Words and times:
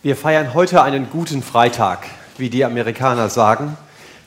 Wir 0.00 0.14
feiern 0.14 0.54
heute 0.54 0.80
einen 0.84 1.10
guten 1.10 1.42
Freitag, 1.42 2.06
wie 2.36 2.50
die 2.50 2.64
Amerikaner 2.64 3.28
sagen. 3.28 3.76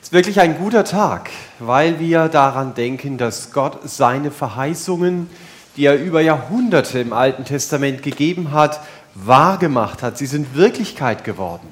Es 0.02 0.08
ist 0.08 0.12
wirklich 0.12 0.38
ein 0.38 0.58
guter 0.58 0.84
Tag, 0.84 1.30
weil 1.60 1.98
wir 1.98 2.28
daran 2.28 2.74
denken, 2.74 3.16
dass 3.16 3.52
Gott 3.52 3.78
seine 3.86 4.30
Verheißungen, 4.30 5.30
die 5.78 5.86
er 5.86 5.98
über 5.98 6.20
Jahrhunderte 6.20 6.98
im 6.98 7.14
Alten 7.14 7.46
Testament 7.46 8.02
gegeben 8.02 8.52
hat, 8.52 8.80
wahrgemacht 9.14 10.02
hat. 10.02 10.18
Sie 10.18 10.26
sind 10.26 10.54
Wirklichkeit 10.54 11.24
geworden. 11.24 11.66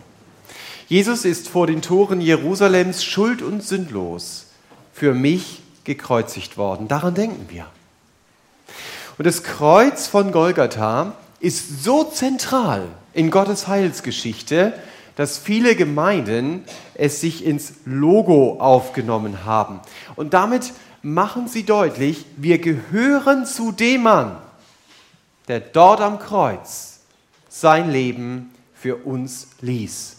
Jesus 0.88 1.26
ist 1.26 1.50
vor 1.50 1.66
den 1.66 1.82
Toren 1.82 2.22
Jerusalems 2.22 3.04
schuld 3.04 3.42
und 3.42 3.62
sündlos 3.62 4.46
für 4.94 5.12
mich 5.12 5.60
gekreuzigt 5.84 6.56
worden. 6.56 6.88
Daran 6.88 7.12
denken 7.12 7.50
wir. 7.50 7.66
Und 9.18 9.26
das 9.26 9.42
Kreuz 9.42 10.06
von 10.06 10.32
Golgatha 10.32 11.12
ist 11.38 11.84
so 11.84 12.04
zentral 12.04 12.88
in 13.12 13.30
Gottes 13.30 13.68
Heilsgeschichte, 13.68 14.72
dass 15.16 15.38
viele 15.38 15.76
Gemeinden 15.76 16.64
es 16.94 17.20
sich 17.20 17.44
ins 17.44 17.74
Logo 17.84 18.58
aufgenommen 18.60 19.44
haben. 19.44 19.80
Und 20.16 20.34
damit 20.34 20.72
machen 21.02 21.48
sie 21.48 21.64
deutlich, 21.64 22.24
wir 22.36 22.58
gehören 22.58 23.46
zu 23.46 23.72
dem 23.72 24.04
Mann, 24.04 24.36
der 25.48 25.60
dort 25.60 26.00
am 26.00 26.18
Kreuz 26.18 27.00
sein 27.48 27.90
Leben 27.90 28.54
für 28.74 28.96
uns 28.96 29.48
ließ. 29.60 30.16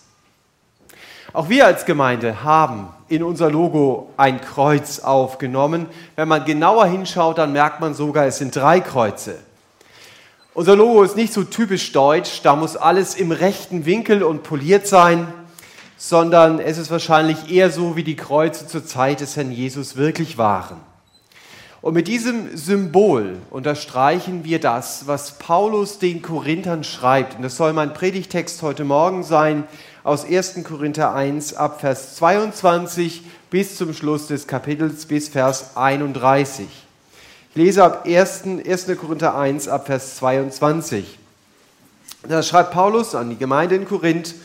Auch 1.34 1.48
wir 1.48 1.66
als 1.66 1.86
Gemeinde 1.86 2.44
haben 2.44 2.90
in 3.08 3.24
unser 3.24 3.50
Logo 3.50 4.12
ein 4.18 4.42
Kreuz 4.42 5.00
aufgenommen. 5.00 5.88
Wenn 6.18 6.28
man 6.28 6.44
genauer 6.44 6.86
hinschaut, 6.88 7.38
dann 7.38 7.54
merkt 7.54 7.80
man 7.80 7.94
sogar, 7.94 8.26
es 8.26 8.38
sind 8.38 8.56
drei 8.56 8.82
Kreuze. 8.82 9.40
Unser 10.54 10.76
Logo 10.76 11.02
ist 11.02 11.16
nicht 11.16 11.32
so 11.32 11.46
typisch 11.46 11.94
deutsch, 11.94 12.42
da 12.44 12.58
muss 12.58 12.76
alles 12.76 13.16
im 13.16 13.32
rechten 13.32 13.86
Winkel 13.86 14.22
und 14.22 14.44
poliert 14.44 14.86
sein, 14.86 15.34
sondern 15.96 16.60
es 16.60 16.78
ist 16.78 16.92
wahrscheinlich 16.92 17.50
eher 17.50 17.72
so, 17.72 17.96
wie 17.96 18.04
die 18.04 18.18
Kreuze 18.18 18.68
zur 18.68 18.86
Zeit 18.86 19.22
des 19.22 19.38
Herrn 19.38 19.54
Jesus 19.54 19.96
wirklich 19.96 20.38
waren. 20.38 20.76
Und 21.82 21.94
mit 21.94 22.10
diesem 22.10 22.58
Symbol 22.58 23.38
unterstreichen 23.50 24.44
wir 24.44 24.60
das, 24.60 25.08
was 25.08 25.40
Paulus 25.40 26.00
den 26.00 26.22
Korinthern 26.22 26.84
schreibt. 26.84 27.38
Und 27.38 27.44
das 27.44 27.56
soll 27.56 27.72
mein 27.72 27.94
Predigtext 27.94 28.62
heute 28.62 28.84
Morgen 28.84 29.24
sein 29.24 29.64
aus 30.04 30.26
1. 30.26 30.66
Korinther 30.66 31.16
1 31.16 31.54
ab 31.54 31.80
Vers 31.80 32.18
22 32.18 33.24
bis 33.50 33.78
zum 33.78 33.94
Schluss 33.94 34.28
des 34.28 34.48
Kapitels 34.48 35.06
bis 35.06 35.30
Vers 35.30 35.78
31. 35.78 36.68
Ich 37.54 37.58
lese 37.58 37.84
ab 37.84 38.06
1. 38.08 38.44
1. 38.66 38.88
Korinther 38.98 39.36
1 39.36 39.68
ab 39.68 39.88
Vers 39.88 40.16
22. 40.16 41.20
Da 42.26 42.44
schreibt 42.44 42.72
Paulus 42.72 43.14
an 43.14 43.30
die 43.30 43.36
Gemeinde 43.36 43.76
in 43.76 43.86
Korinth, 43.86 44.36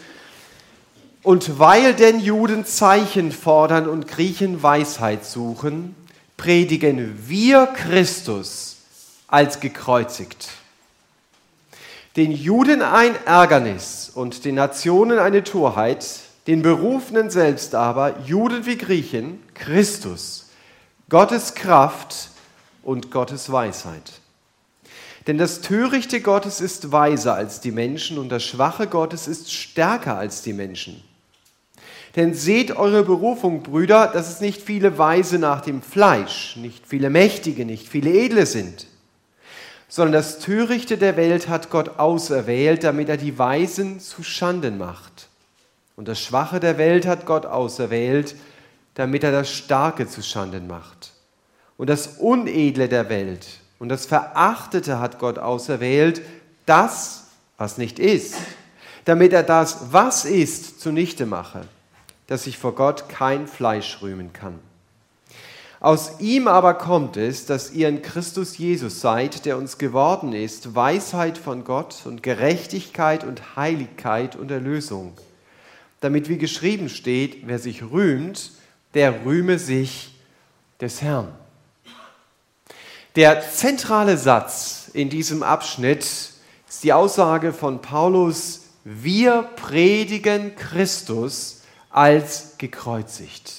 und 1.23 1.61
weil 1.61 1.95
denn 1.95 2.19
Juden 2.19 2.65
Zeichen 2.65 3.31
fordern 3.31 3.89
und 3.89 4.09
Griechen 4.09 4.61
Weisheit 4.61 5.25
suchen, 5.25 5.95
predigen 6.37 7.29
wir 7.29 7.67
Christus 7.67 8.79
als 9.29 9.61
gekreuzigt. 9.61 10.49
Den 12.17 12.33
Juden 12.33 12.83
ein 12.83 13.15
Ärgernis 13.25 14.11
und 14.13 14.45
den 14.45 14.57
Nationen 14.57 15.21
eine 15.21 15.45
Torheit, 15.45 16.05
den 16.49 16.63
Berufenen 16.63 17.31
selbst 17.31 17.77
aber, 17.77 18.19
Juden 18.27 18.67
wie 18.67 18.77
Griechen, 18.77 19.41
Christus, 19.55 20.47
Gottes 21.09 21.55
Kraft 21.55 22.31
und 22.87 23.11
Gottes 23.11 23.51
Weisheit. 23.51 24.21
Denn 25.27 25.39
das 25.39 25.61
Törichte 25.61 26.21
Gottes 26.21 26.61
ist 26.61 26.93
weiser 26.93 27.35
als 27.35 27.61
die 27.61 27.73
Menschen 27.73 28.17
und 28.17 28.29
das 28.29 28.45
Schwache 28.45 28.87
Gottes 28.87 29.27
ist 29.27 29.53
stärker 29.53 30.17
als 30.17 30.43
die 30.43 30.53
Menschen. 30.53 31.03
Denn 32.15 32.33
seht 32.33 32.77
eure 32.77 33.03
Berufung, 33.03 33.65
Brüder, 33.65 34.07
dass 34.07 34.31
es 34.31 34.41
nicht 34.41 34.63
viele 34.63 34.99
Weise 34.99 35.39
nach 35.39 35.63
dem 35.63 35.83
Fleisch, 35.83 36.57
nicht 36.57 36.87
viele 36.87 37.11
Mächtige, 37.11 37.67
nicht 37.67 37.89
viele 37.89 38.11
Edle 38.11 38.47
sind, 38.47 38.87
sondern 39.89 40.13
das 40.13 40.39
Törichte 40.39 40.97
der 40.97 41.17
Welt 41.17 41.49
hat 41.49 41.71
Gott 41.71 41.99
auserwählt, 41.99 42.85
damit 42.85 43.09
er 43.09 43.17
die 43.17 43.37
Weisen 43.37 43.99
zu 43.99 44.23
Schanden 44.23 44.79
macht. 44.79 45.29
Und 45.97 46.07
das 46.07 46.21
Schwache 46.21 46.61
der 46.61 46.79
Welt 46.79 47.05
hat 47.05 47.27
Gott 47.27 47.47
auserwählt, 47.47 48.37
damit 48.95 49.25
er 49.25 49.33
das 49.33 49.51
Starke 49.51 50.07
zu 50.07 50.23
Schanden 50.23 50.69
macht. 50.69 51.16
Und 51.77 51.89
das 51.89 52.19
Unedle 52.19 52.89
der 52.89 53.09
Welt 53.09 53.47
und 53.79 53.89
das 53.89 54.07
Verachtete 54.07 54.99
hat 54.99 55.19
Gott 55.19 55.39
auserwählt, 55.39 56.23
das, 56.65 57.25
was 57.59 57.79
nicht 57.79 57.99
ist, 57.99 58.35
damit 59.05 59.33
er 59.33 59.43
das, 59.43 59.93
was 59.93 60.25
ist, 60.25 60.81
zunichte 60.81 61.27
mache, 61.27 61.63
dass 62.27 62.45
sich 62.45 62.59
vor 62.59 62.75
Gott 62.75 63.09
kein 63.09 63.47
Fleisch 63.47 63.99
rühmen 64.03 64.33
kann. 64.33 64.59
Aus 65.79 66.21
ihm 66.21 66.49
aber 66.49 66.75
kommt 66.75 67.17
es, 67.17 67.45
dass 67.45 67.71
ihr 67.73 67.89
in 67.89 68.01
Christus 68.01 68.57
Jesus 68.57 69.01
seid, 69.01 69.45
der 69.45 69.59
uns 69.59 69.77
geworden 69.77 70.33
ist, 70.33 70.75
Weisheit 70.75 71.37
von 71.37 71.65
Gott 71.65 72.03
und 72.07 72.23
Gerechtigkeit 72.23 73.25
und 73.25 73.57
Heiligkeit 73.57 74.37
und 74.37 74.51
Erlösung, 74.51 75.13
damit 76.01 76.29
wie 76.29 76.39
geschrieben 76.39 76.89
steht, 76.89 77.47
wer 77.47 77.59
sich 77.59 77.83
rühmt, 77.83 78.53
der 78.95 79.27
rühme 79.27 79.59
sich 79.59 80.15
des 80.81 81.03
Herrn. 81.03 81.29
Der 83.17 83.41
zentrale 83.51 84.19
Satz 84.19 84.91
in 84.93 85.09
diesem 85.09 85.43
Abschnitt 85.43 86.03
ist 86.03 86.85
die 86.85 86.93
Aussage 86.93 87.55
von 87.55 87.81
Paulus, 87.81 88.65
wir 88.85 89.43
predigen 89.57 90.55
Christus 90.55 91.63
als 91.89 92.59
gekreuzigt. 92.59 93.55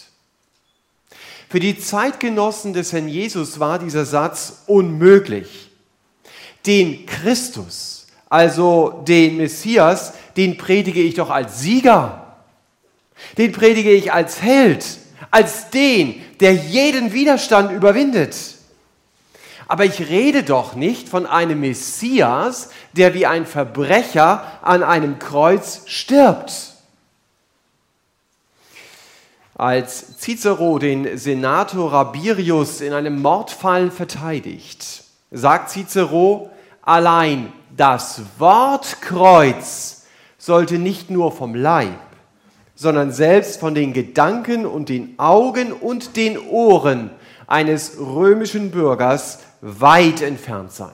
Für 1.49 1.59
die 1.59 1.79
Zeitgenossen 1.79 2.73
des 2.73 2.93
Herrn 2.93 3.07
Jesus 3.07 3.59
war 3.59 3.79
dieser 3.79 4.05
Satz 4.05 4.61
unmöglich. 4.67 5.71
Den 6.67 7.07
Christus, 7.07 8.05
also 8.29 9.03
den 9.07 9.37
Messias, 9.37 10.13
den 10.35 10.57
predige 10.57 11.01
ich 11.01 11.15
doch 11.15 11.31
als 11.31 11.61
Sieger. 11.61 12.37
Den 13.39 13.53
predige 13.53 13.91
ich 13.91 14.13
als 14.13 14.39
Held, 14.39 14.85
als 15.31 15.71
den, 15.71 16.21
der 16.41 16.53
jeden 16.53 17.11
Widerstand 17.11 17.71
überwindet. 17.71 18.56
Aber 19.67 19.83
ich 19.83 19.99
rede 20.07 20.43
doch 20.43 20.75
nicht 20.75 21.09
von 21.09 21.25
einem 21.25 21.59
Messias, 21.59 22.69
der 22.93 23.13
wie 23.13 23.25
ein 23.25 23.45
Verbrecher 23.45 24.43
an 24.61 24.81
einem 24.81 25.19
Kreuz 25.19 25.81
stirbt. 25.85 26.73
Als 29.55 30.19
Cicero 30.19 30.77
den 30.79 31.17
Senator 31.17 31.91
Rabirius 31.91 32.79
in 32.79 32.93
einem 32.93 33.21
Mordfall 33.21 33.91
verteidigt, 33.91 35.03
sagt 35.31 35.71
Cicero, 35.71 36.51
allein 36.81 37.51
das 37.75 38.21
Wort 38.37 39.01
Kreuz 39.01 40.05
sollte 40.37 40.77
nicht 40.77 41.09
nur 41.09 41.31
vom 41.31 41.55
Leib, 41.55 41.99
sondern 42.75 43.11
selbst 43.11 43.59
von 43.59 43.75
den 43.75 43.91
Gedanken 43.91 44.65
und 44.65 44.89
den 44.89 45.17
Augen 45.17 45.73
und 45.73 46.15
den 46.15 46.37
Ohren 46.37 47.09
eines 47.47 47.97
römischen 47.99 48.71
Bürgers 48.71 49.39
weit 49.61 50.21
entfernt 50.21 50.71
sein. 50.71 50.93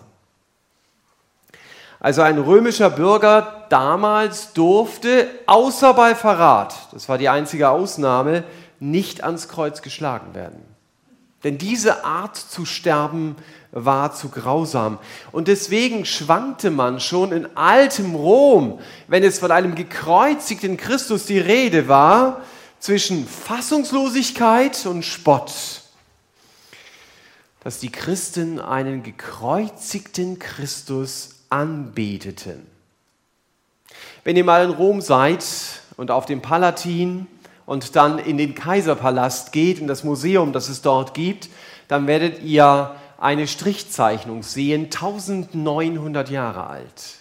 Also 2.00 2.22
ein 2.22 2.38
römischer 2.38 2.90
Bürger 2.90 3.66
damals 3.70 4.52
durfte, 4.52 5.28
außer 5.46 5.94
bei 5.94 6.16
Verrat, 6.16 6.76
das 6.92 7.08
war 7.08 7.18
die 7.18 7.30
einzige 7.30 7.70
Ausnahme, 7.70 8.44
nicht 8.80 9.24
ans 9.24 9.48
Kreuz 9.48 9.82
geschlagen 9.82 10.34
werden. 10.34 10.62
Denn 11.46 11.58
diese 11.58 12.04
Art 12.04 12.36
zu 12.36 12.66
sterben 12.66 13.38
war 13.72 14.14
zu 14.14 14.30
grausam. 14.30 15.00
Und 15.32 15.48
deswegen 15.48 16.06
schwankte 16.06 16.72
man 16.72 17.00
schon 17.00 17.32
in 17.32 17.56
altem 17.56 18.16
Rom, 18.16 18.80
wenn 19.08 19.24
es 19.24 19.40
von 19.40 19.52
einem 19.52 19.76
gekreuzigten 19.76 20.78
Christus 20.78 21.26
die 21.26 21.40
Rede 21.40 21.88
war, 21.88 22.42
zwischen 22.80 23.26
Fassungslosigkeit 23.26 24.86
und 24.86 25.04
Spott 25.04 25.83
dass 27.64 27.80
die 27.80 27.92
Christen 27.92 28.60
einen 28.60 29.04
gekreuzigten 29.04 30.40
Christus 30.40 31.36
anbeteten. 31.50 32.66
Wenn 34.24 34.36
ihr 34.36 34.44
mal 34.44 34.66
in 34.66 34.72
Rom 34.72 35.02
seid 35.02 35.46
und 35.98 36.12
auf 36.12 36.26
dem 36.26 36.42
Palatin 36.42 37.28
und 37.66 37.96
dann 37.96 38.20
in 38.20 38.38
den 38.38 38.56
Kaiserpalast 38.56 39.52
geht, 39.52 39.80
in 39.80 39.88
das 39.88 40.04
Museum, 40.04 40.52
das 40.52 40.70
es 40.70 40.82
dort 40.82 41.14
gibt, 41.14 41.50
dann 41.88 42.08
werdet 42.08 42.42
ihr 42.44 42.96
eine 43.18 43.48
Strichzeichnung 43.48 44.44
sehen, 44.44 44.86
1900 44.86 46.30
Jahre 46.30 46.68
alt. 46.68 47.20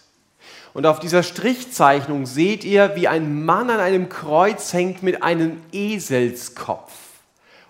Und 0.75 0.87
auf 0.87 1.01
dieser 1.01 1.23
Strichzeichnung 1.23 2.27
seht 2.27 2.65
ihr, 2.65 2.97
wie 2.97 3.07
ein 3.07 3.45
Mann 3.45 3.69
an 3.71 3.79
einem 3.79 4.09
Kreuz 4.09 4.73
hängt 4.73 5.03
mit 5.03 5.23
einem 5.23 5.61
Eselskopf 5.73 7.02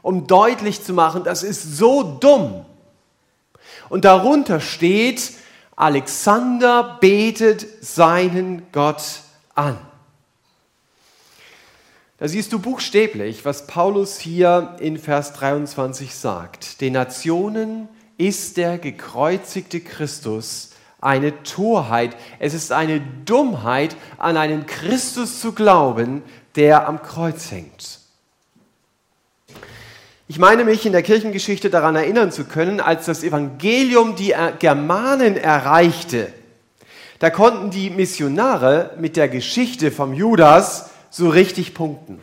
um 0.03 0.27
deutlich 0.27 0.83
zu 0.83 0.93
machen, 0.93 1.25
das 1.25 1.43
ist 1.43 1.77
so 1.77 2.03
dumm. 2.03 2.67
Und 3.89 4.05
darunter 4.05 4.61
steht, 4.61 5.33
Alexander 5.77 6.99
betet 7.01 7.67
seinen 7.81 8.71
Gott 8.73 9.03
an. 9.55 9.79
Da 12.19 12.29
siehst 12.29 12.53
du 12.53 12.61
buchstäblich, 12.61 13.45
was 13.45 13.67
Paulus 13.67 14.19
hier 14.19 14.77
in 14.79 14.99
Vers 14.99 15.33
23 15.33 16.15
sagt. 16.15 16.81
Den 16.81 16.93
Nationen 16.93 17.89
ist 18.17 18.57
der 18.57 18.79
gekreuzigte 18.79 19.81
Christus 19.81 20.71
eine 21.01 21.43
Torheit. 21.43 22.17
Es 22.39 22.55
ist 22.55 22.71
eine 22.71 23.01
Dummheit, 23.01 23.97
an 24.19 24.37
einen 24.37 24.67
Christus 24.67 25.41
zu 25.41 25.53
glauben, 25.53 26.23
der 26.55 26.87
am 26.87 27.03
Kreuz 27.03 27.51
hängt. 27.51 28.02
Ich 30.33 30.39
meine 30.39 30.65
mich 30.65 30.87
in 30.87 30.93
der 30.93 31.03
Kirchengeschichte 31.03 31.69
daran 31.69 31.95
erinnern 31.95 32.33
zu 32.33 32.45
können, 32.45 32.81
als 32.81 33.05
das 33.05 33.23
Evangelium 33.23 34.17
die 34.17 34.35
Germanen 34.61 35.37
erreichte. 35.37 36.33
Da 37.19 37.29
konnten 37.29 37.69
die 37.69 37.91
Missionare 37.91 38.93
mit 38.99 39.19
der 39.19 39.29
Geschichte 39.29 39.91
vom 39.91 40.15
Judas 40.15 40.89
so 41.11 41.29
richtig 41.29 41.75
punkten. 41.75 42.23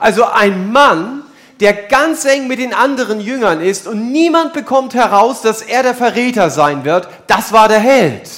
Also 0.00 0.24
ein 0.24 0.72
Mann, 0.72 1.22
der 1.60 1.74
ganz 1.74 2.24
eng 2.24 2.48
mit 2.48 2.58
den 2.58 2.74
anderen 2.74 3.20
Jüngern 3.20 3.60
ist 3.60 3.86
und 3.86 4.10
niemand 4.10 4.52
bekommt 4.52 4.94
heraus, 4.94 5.42
dass 5.42 5.62
er 5.62 5.84
der 5.84 5.94
Verräter 5.94 6.50
sein 6.50 6.84
wird, 6.84 7.08
das 7.28 7.52
war 7.52 7.68
der 7.68 7.78
Held. 7.78 8.28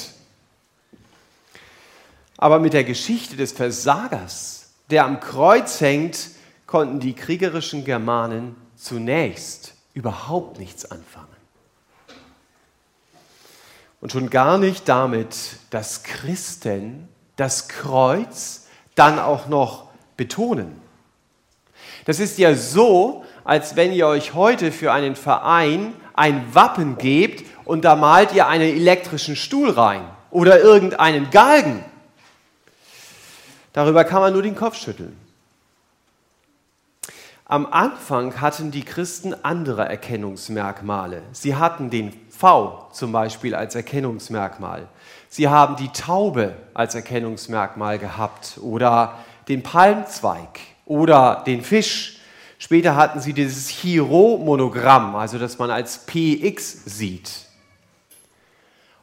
Aber 2.37 2.59
mit 2.59 2.73
der 2.73 2.83
Geschichte 2.83 3.35
des 3.35 3.51
Versagers, 3.51 4.67
der 4.91 5.05
am 5.05 5.19
Kreuz 5.19 5.81
hängt, 5.81 6.19
konnten 6.71 7.01
die 7.01 7.13
kriegerischen 7.13 7.83
Germanen 7.83 8.55
zunächst 8.77 9.73
überhaupt 9.93 10.57
nichts 10.57 10.89
anfangen. 10.89 11.27
Und 13.99 14.13
schon 14.13 14.29
gar 14.29 14.57
nicht 14.57 14.87
damit, 14.87 15.57
dass 15.69 16.03
Christen 16.03 17.09
das 17.35 17.67
Kreuz 17.67 18.67
dann 18.95 19.19
auch 19.19 19.49
noch 19.49 19.89
betonen. 20.15 20.79
Das 22.05 22.21
ist 22.21 22.37
ja 22.37 22.55
so, 22.55 23.25
als 23.43 23.75
wenn 23.75 23.91
ihr 23.91 24.07
euch 24.07 24.33
heute 24.33 24.71
für 24.71 24.93
einen 24.93 25.17
Verein 25.17 25.93
ein 26.13 26.55
Wappen 26.55 26.97
gebt 26.97 27.45
und 27.65 27.83
da 27.83 27.97
malt 27.97 28.33
ihr 28.33 28.47
einen 28.47 28.77
elektrischen 28.77 29.35
Stuhl 29.35 29.71
rein 29.71 30.09
oder 30.29 30.61
irgendeinen 30.61 31.31
Galgen. 31.31 31.83
Darüber 33.73 34.05
kann 34.05 34.21
man 34.21 34.31
nur 34.31 34.41
den 34.41 34.55
Kopf 34.55 34.77
schütteln. 34.77 35.20
Am 37.51 37.67
Anfang 37.69 38.39
hatten 38.39 38.71
die 38.71 38.85
Christen 38.85 39.35
andere 39.43 39.83
Erkennungsmerkmale. 39.83 41.21
Sie 41.33 41.53
hatten 41.53 41.89
den 41.89 42.13
V 42.29 42.87
zum 42.93 43.11
Beispiel 43.11 43.55
als 43.55 43.75
Erkennungsmerkmal. 43.75 44.87
Sie 45.27 45.49
haben 45.49 45.75
die 45.75 45.89
Taube 45.89 46.55
als 46.73 46.95
Erkennungsmerkmal 46.95 47.99
gehabt 47.99 48.57
oder 48.61 49.17
den 49.49 49.63
Palmzweig 49.63 50.61
oder 50.85 51.43
den 51.45 51.61
Fisch. 51.61 52.19
Später 52.57 52.95
hatten 52.95 53.19
sie 53.19 53.33
dieses 53.33 53.67
Chiro-Monogramm, 53.67 55.17
also 55.17 55.37
das 55.37 55.59
man 55.59 55.71
als 55.71 56.05
PX 56.05 56.85
sieht. 56.85 57.31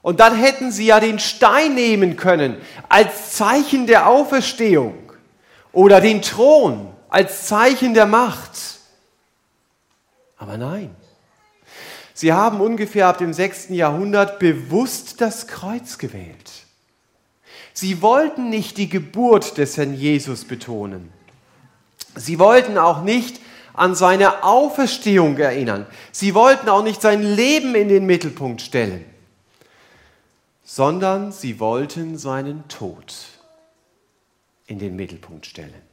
Und 0.00 0.20
dann 0.20 0.34
hätten 0.34 0.72
sie 0.72 0.86
ja 0.86 1.00
den 1.00 1.18
Stein 1.18 1.74
nehmen 1.74 2.16
können 2.16 2.56
als 2.88 3.32
Zeichen 3.32 3.86
der 3.86 4.08
Auferstehung 4.08 5.12
oder 5.70 6.00
den 6.00 6.22
Thron 6.22 6.94
als 7.08 7.46
Zeichen 7.46 7.94
der 7.94 8.06
Macht. 8.06 8.78
Aber 10.37 10.56
nein. 10.56 10.94
Sie 12.14 12.32
haben 12.32 12.60
ungefähr 12.60 13.06
ab 13.06 13.19
dem 13.19 13.32
6. 13.32 13.69
Jahrhundert 13.70 14.38
bewusst 14.38 15.20
das 15.20 15.46
Kreuz 15.46 15.99
gewählt. 15.99 16.50
Sie 17.72 18.02
wollten 18.02 18.50
nicht 18.50 18.76
die 18.76 18.88
Geburt 18.88 19.56
des 19.56 19.76
Herrn 19.76 19.94
Jesus 19.94 20.44
betonen. 20.44 21.12
Sie 22.16 22.40
wollten 22.40 22.76
auch 22.76 23.02
nicht 23.02 23.40
an 23.72 23.94
seine 23.94 24.43
Auferstehung 24.43 25.38
erinnern. 25.38 25.87
Sie 26.10 26.34
wollten 26.34 26.69
auch 26.69 26.82
nicht 26.82 27.00
sein 27.00 27.22
Leben 27.22 27.76
in 27.76 27.88
den 27.88 28.05
Mittelpunkt 28.06 28.62
stellen, 28.62 29.05
sondern 30.64 31.31
sie 31.31 31.60
wollten 31.60 32.19
seinen 32.19 32.66
Tod 32.66 33.14
in 34.66 34.81
den 34.81 34.96
Mittelpunkt 34.96 35.46
stellen. 35.46 35.88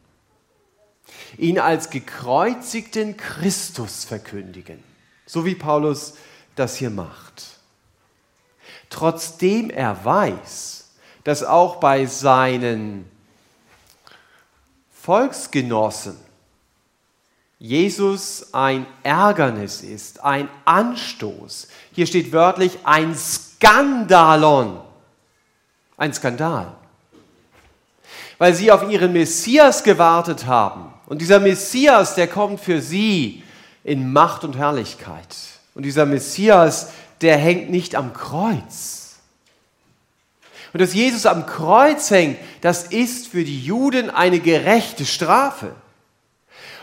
Ihn 1.38 1.60
als 1.60 1.90
gekreuzigten 1.90 3.18
Christus 3.18 4.06
verkündigen, 4.06 4.84
so 5.26 5.46
wie 5.46 5.56
Paulus 5.56 6.16
das 6.56 6.76
hier 6.78 6.90
macht. 6.90 7.60
Trotzdem 8.90 9.70
er 9.70 10.04
weiß, 10.06 10.90
dass 11.24 11.44
auch 11.44 11.78
bei 11.78 12.06
seinen 12.06 13.10
Volksgenossen 14.92 16.18
Jesus 17.60 18.54
ein 18.54 18.86
Ärgernis 19.04 19.82
ist, 19.82 20.24
ein 20.24 20.50
Anstoß. 20.66 21.68
Hier 21.94 22.06
steht 22.06 22.32
wörtlich 22.32 22.80
ein 22.84 23.16
Skandalon, 23.16 24.82
ein 25.98 26.14
Skandal. 26.14 26.76
Weil 28.38 28.54
sie 28.54 28.72
auf 28.72 28.90
ihren 28.90 29.14
Messias 29.14 29.84
gewartet 29.84 30.46
haben. 30.46 30.95
Und 31.08 31.22
dieser 31.22 31.40
Messias, 31.40 32.16
der 32.16 32.28
kommt 32.28 32.60
für 32.60 32.82
sie 32.82 33.44
in 33.84 34.12
Macht 34.12 34.44
und 34.44 34.58
Herrlichkeit. 34.58 35.28
Und 35.76 35.84
dieser 35.84 36.06
Messias, 36.06 36.90
der 37.22 37.38
hängt 37.38 37.70
nicht 37.70 37.96
am 37.96 38.14
Kreuz 38.14 39.06
und 40.76 40.82
dass 40.82 40.94
Jesus 40.94 41.26
am 41.26 41.46
Kreuz 41.46 42.12
hängt, 42.12 42.38
das 42.60 42.84
ist 42.84 43.28
für 43.28 43.46
die 43.46 43.62
Juden 43.62 44.10
eine 44.10 44.42
gerechte 44.42 45.06
Strafe. 45.06 45.74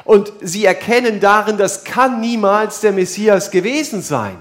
Und 0.04 0.32
sie 0.40 0.64
erkennen 0.64 1.20
darin, 1.20 1.58
das 1.58 1.84
kann 1.84 2.18
niemals 2.18 2.80
der 2.80 2.92
Messias 2.92 3.50
gewesen 3.50 4.00
sein. 4.00 4.40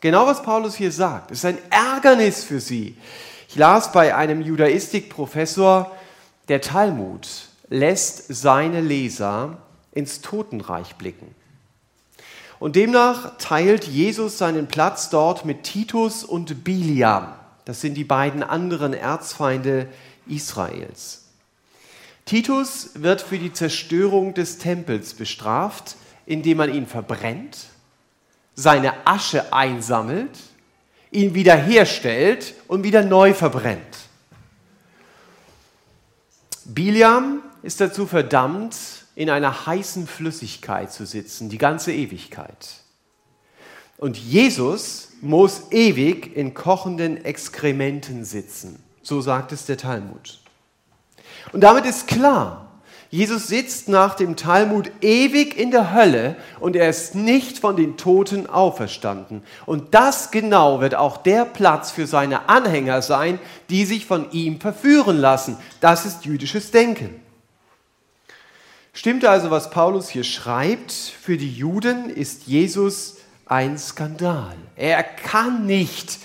Genau 0.00 0.26
was 0.26 0.42
Paulus 0.42 0.76
hier 0.76 0.90
sagt, 0.90 1.30
ist 1.30 1.44
ein 1.44 1.58
Ärgernis 1.68 2.42
für 2.42 2.58
sie. 2.58 2.96
Ich 3.50 3.56
las 3.56 3.92
bei 3.92 4.14
einem 4.14 4.40
Judaistikprofessor, 4.40 5.94
der 6.50 6.60
Talmud 6.60 7.28
lässt 7.68 8.24
seine 8.28 8.80
Leser 8.80 9.58
ins 9.92 10.20
Totenreich 10.20 10.96
blicken. 10.96 11.32
Und 12.58 12.74
demnach 12.74 13.38
teilt 13.38 13.84
Jesus 13.84 14.36
seinen 14.36 14.66
Platz 14.66 15.10
dort 15.10 15.44
mit 15.44 15.62
Titus 15.62 16.24
und 16.24 16.64
Biliam. 16.64 17.32
Das 17.66 17.80
sind 17.80 17.94
die 17.94 18.04
beiden 18.04 18.42
anderen 18.42 18.94
Erzfeinde 18.94 19.86
Israels. 20.26 21.26
Titus 22.24 22.90
wird 22.94 23.20
für 23.20 23.38
die 23.38 23.52
Zerstörung 23.52 24.34
des 24.34 24.58
Tempels 24.58 25.14
bestraft, 25.14 25.94
indem 26.26 26.58
man 26.58 26.74
ihn 26.74 26.88
verbrennt, 26.88 27.58
seine 28.56 29.06
Asche 29.06 29.52
einsammelt, 29.52 30.36
ihn 31.12 31.32
wiederherstellt 31.34 32.54
und 32.66 32.82
wieder 32.82 33.04
neu 33.04 33.34
verbrennt. 33.34 34.09
Biliam 36.74 37.42
ist 37.62 37.80
dazu 37.80 38.06
verdammt, 38.06 38.76
in 39.14 39.28
einer 39.28 39.66
heißen 39.66 40.06
Flüssigkeit 40.06 40.92
zu 40.92 41.04
sitzen, 41.04 41.48
die 41.48 41.58
ganze 41.58 41.92
Ewigkeit. 41.92 42.80
Und 43.98 44.16
Jesus 44.16 45.08
muss 45.20 45.70
ewig 45.72 46.34
in 46.34 46.54
kochenden 46.54 47.22
Exkrementen 47.24 48.24
sitzen. 48.24 48.82
So 49.02 49.20
sagt 49.20 49.52
es 49.52 49.66
der 49.66 49.76
Talmud. 49.76 50.40
Und 51.52 51.60
damit 51.60 51.84
ist 51.84 52.06
klar, 52.06 52.69
Jesus 53.12 53.48
sitzt 53.48 53.88
nach 53.88 54.14
dem 54.14 54.36
Talmud 54.36 54.92
ewig 55.00 55.58
in 55.58 55.72
der 55.72 55.92
Hölle 55.92 56.36
und 56.60 56.76
er 56.76 56.88
ist 56.88 57.16
nicht 57.16 57.58
von 57.58 57.74
den 57.74 57.96
Toten 57.96 58.46
auferstanden. 58.46 59.42
Und 59.66 59.94
das 59.94 60.30
genau 60.30 60.80
wird 60.80 60.94
auch 60.94 61.16
der 61.16 61.44
Platz 61.44 61.90
für 61.90 62.06
seine 62.06 62.48
Anhänger 62.48 63.02
sein, 63.02 63.40
die 63.68 63.84
sich 63.84 64.06
von 64.06 64.30
ihm 64.30 64.60
verführen 64.60 65.18
lassen. 65.18 65.56
Das 65.80 66.06
ist 66.06 66.24
jüdisches 66.24 66.70
Denken. 66.70 67.20
Stimmt 68.92 69.24
also, 69.24 69.50
was 69.50 69.70
Paulus 69.70 70.08
hier 70.08 70.24
schreibt? 70.24 70.92
Für 70.92 71.36
die 71.36 71.52
Juden 71.52 72.10
ist 72.10 72.46
Jesus 72.46 73.16
ein 73.44 73.76
Skandal. 73.76 74.54
Er 74.76 75.02
kann 75.02 75.66
nicht 75.66 76.20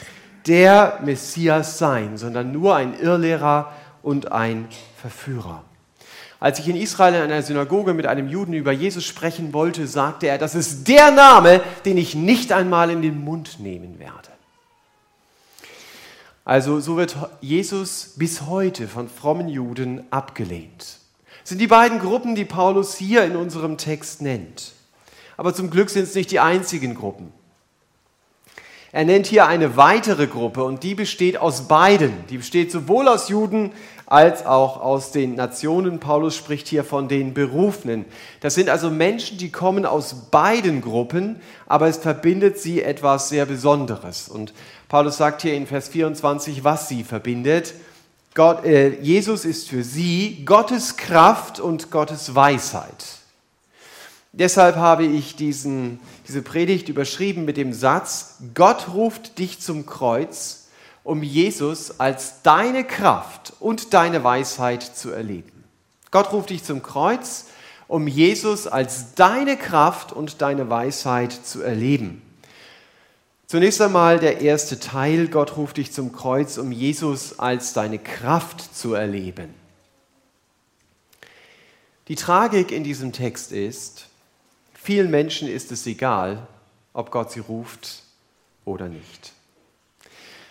der 0.45 0.99
Messias 1.03 1.79
sein, 1.79 2.17
sondern 2.17 2.51
nur 2.51 2.75
ein 2.75 2.99
Irrlehrer 2.99 3.73
und 4.03 4.31
ein 4.31 4.67
Verführer. 5.01 5.63
Als 6.45 6.59
ich 6.59 6.67
in 6.67 6.75
Israel 6.75 7.15
in 7.15 7.21
einer 7.21 7.41
Synagoge 7.41 7.95
mit 7.95 8.05
einem 8.05 8.29
Juden 8.29 8.53
über 8.53 8.71
Jesus 8.71 9.03
sprechen 9.03 9.51
wollte, 9.53 9.87
sagte 9.87 10.27
er, 10.27 10.37
das 10.37 10.53
ist 10.53 10.87
der 10.87 11.09
Name, 11.09 11.61
den 11.85 11.97
ich 11.97 12.13
nicht 12.13 12.51
einmal 12.51 12.91
in 12.91 13.01
den 13.01 13.23
Mund 13.23 13.59
nehmen 13.59 13.97
werde. 13.97 14.29
Also 16.43 16.79
so 16.79 16.97
wird 16.97 17.15
Jesus 17.41 18.13
bis 18.17 18.43
heute 18.43 18.87
von 18.87 19.09
frommen 19.09 19.47
Juden 19.47 20.03
abgelehnt 20.11 20.99
sind 21.45 21.59
die 21.59 21.67
beiden 21.67 21.99
Gruppen, 21.99 22.33
die 22.33 22.43
Paulus 22.43 22.95
hier 22.95 23.23
in 23.23 23.35
unserem 23.35 23.77
Text 23.77 24.21
nennt. 24.21 24.73
Aber 25.37 25.53
zum 25.53 25.69
Glück 25.69 25.91
sind 25.91 26.03
es 26.03 26.15
nicht 26.15 26.31
die 26.31 26.39
einzigen 26.39 26.95
Gruppen. 26.95 27.31
Er 28.95 29.03
nennt 29.03 29.27
hier 29.27 29.45
eine 29.45 29.75
weitere 29.75 30.25
Gruppe 30.25 30.63
und 30.63 30.81
die 30.81 30.95
besteht 30.95 31.35
aus 31.37 31.67
beiden. 31.67 32.13
Die 32.29 32.37
besteht 32.37 32.71
sowohl 32.71 33.09
aus 33.09 33.27
Juden 33.27 33.73
als 34.05 34.45
auch 34.45 34.79
aus 34.79 35.11
den 35.11 35.35
Nationen. 35.35 35.99
Paulus 35.99 36.33
spricht 36.33 36.69
hier 36.69 36.85
von 36.85 37.09
den 37.09 37.33
Berufenen. 37.33 38.05
Das 38.39 38.55
sind 38.55 38.69
also 38.69 38.89
Menschen, 38.89 39.37
die 39.37 39.51
kommen 39.51 39.85
aus 39.85 40.29
beiden 40.31 40.79
Gruppen, 40.79 41.41
aber 41.67 41.89
es 41.89 41.97
verbindet 41.97 42.57
sie 42.57 42.81
etwas 42.81 43.27
sehr 43.27 43.45
Besonderes. 43.45 44.29
Und 44.29 44.53
Paulus 44.87 45.17
sagt 45.17 45.41
hier 45.41 45.55
in 45.55 45.67
Vers 45.67 45.89
24, 45.89 46.63
was 46.63 46.87
sie 46.87 47.03
verbindet. 47.03 47.73
Gott, 48.33 48.63
äh, 48.63 48.97
Jesus 49.01 49.43
ist 49.43 49.67
für 49.67 49.83
sie 49.83 50.45
Gottes 50.45 50.95
Kraft 50.95 51.59
und 51.59 51.91
Gottes 51.91 52.33
Weisheit. 52.33 53.24
Deshalb 54.37 54.75
habe 54.75 55.05
ich 55.05 55.37
diesen, 55.37 56.01
diese 56.27 56.41
Predigt 56.41 56.89
überschrieben 56.89 57.45
mit 57.45 57.55
dem 57.55 57.71
Satz, 57.71 58.39
Gott 58.53 58.89
ruft 58.93 59.39
dich 59.39 59.61
zum 59.61 59.85
Kreuz, 59.85 60.67
um 61.05 61.23
Jesus 61.23 62.01
als 62.01 62.41
deine 62.41 62.83
Kraft 62.83 63.53
und 63.61 63.93
deine 63.93 64.25
Weisheit 64.25 64.83
zu 64.83 65.11
erleben. 65.11 65.63
Gott 66.11 66.33
ruft 66.33 66.49
dich 66.49 66.65
zum 66.65 66.83
Kreuz, 66.83 67.45
um 67.87 68.09
Jesus 68.09 68.67
als 68.67 69.15
deine 69.15 69.55
Kraft 69.55 70.11
und 70.11 70.41
deine 70.41 70.69
Weisheit 70.69 71.31
zu 71.31 71.61
erleben. 71.61 72.21
Zunächst 73.47 73.79
einmal 73.79 74.19
der 74.19 74.41
erste 74.41 74.81
Teil, 74.81 75.29
Gott 75.29 75.55
ruft 75.55 75.77
dich 75.77 75.93
zum 75.93 76.11
Kreuz, 76.11 76.57
um 76.57 76.73
Jesus 76.73 77.39
als 77.39 77.71
deine 77.71 77.99
Kraft 77.99 78.75
zu 78.75 78.95
erleben. 78.95 79.53
Die 82.09 82.15
Tragik 82.15 82.73
in 82.73 82.83
diesem 82.83 83.13
Text 83.13 83.53
ist, 83.53 84.09
vielen 84.85 85.09
Menschen 85.09 85.47
ist 85.47 85.71
es 85.71 85.87
egal, 85.87 86.47
ob 86.93 87.09
Gott 87.11 87.31
sie 87.31 87.39
ruft 87.39 88.03
oder 88.65 88.87
nicht. 88.87 89.33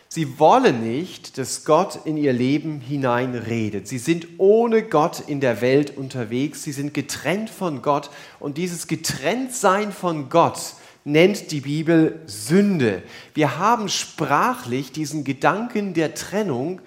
Sie 0.09 0.38
wollen 0.38 0.81
nicht, 0.81 1.38
dass 1.38 1.64
Gott 1.64 2.00
in 2.05 2.17
ihr 2.17 2.33
Leben 2.33 2.81
hineinredet. 2.81 3.88
Sie 3.88 3.99
sind 3.99 4.26
ohne 4.38 4.83
Gott 4.83 5.21
in 5.26 5.41
der 5.41 5.61
Welt 5.61 5.97
unterwegs. 5.97 6.62
Sie 6.62 6.73
sind 6.73 6.95
getrennt 6.95 7.50
von 7.50 7.83
Gott. 7.83 8.11
Und 8.38 8.57
dieses 8.59 8.87
Getrenntsein 8.87 9.93
von 9.93 10.29
Gott 10.29 10.75
nennt 11.05 11.50
die 11.50 11.61
Bibel 11.61 12.21
Sünde. 12.26 13.03
Wir 13.35 13.59
haben 13.59 13.88
sprachlich 13.88 14.93
diesen 14.93 15.25
Gedanken 15.25 15.95
der 15.95 16.14
Trennung 16.14 16.81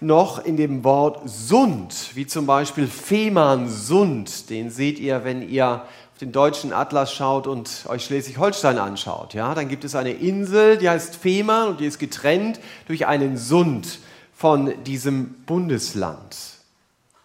noch 0.00 0.44
in 0.44 0.56
dem 0.56 0.84
Wort 0.84 1.28
Sund, 1.28 2.10
wie 2.14 2.26
zum 2.26 2.46
Beispiel 2.46 2.86
Fehmarn 2.86 3.68
Sund. 3.68 4.50
Den 4.50 4.70
seht 4.70 4.98
ihr, 4.98 5.24
wenn 5.24 5.48
ihr 5.48 5.84
den 6.22 6.30
deutschen 6.30 6.72
Atlas 6.72 7.12
schaut 7.12 7.48
und 7.48 7.84
euch 7.88 8.04
Schleswig-Holstein 8.04 8.78
anschaut, 8.78 9.34
ja, 9.34 9.56
dann 9.56 9.68
gibt 9.68 9.82
es 9.82 9.96
eine 9.96 10.12
Insel, 10.12 10.78
die 10.78 10.88
heißt 10.88 11.16
Fehmarn 11.16 11.70
und 11.70 11.80
die 11.80 11.86
ist 11.86 11.98
getrennt 11.98 12.60
durch 12.86 13.06
einen 13.06 13.36
Sund 13.36 13.98
von 14.32 14.84
diesem 14.84 15.34
Bundesland. 15.46 16.36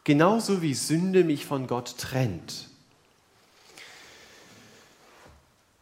Genauso 0.03 0.63
wie 0.63 0.73
Sünde 0.73 1.23
mich 1.23 1.45
von 1.45 1.67
Gott 1.67 1.99
trennt. 1.99 2.69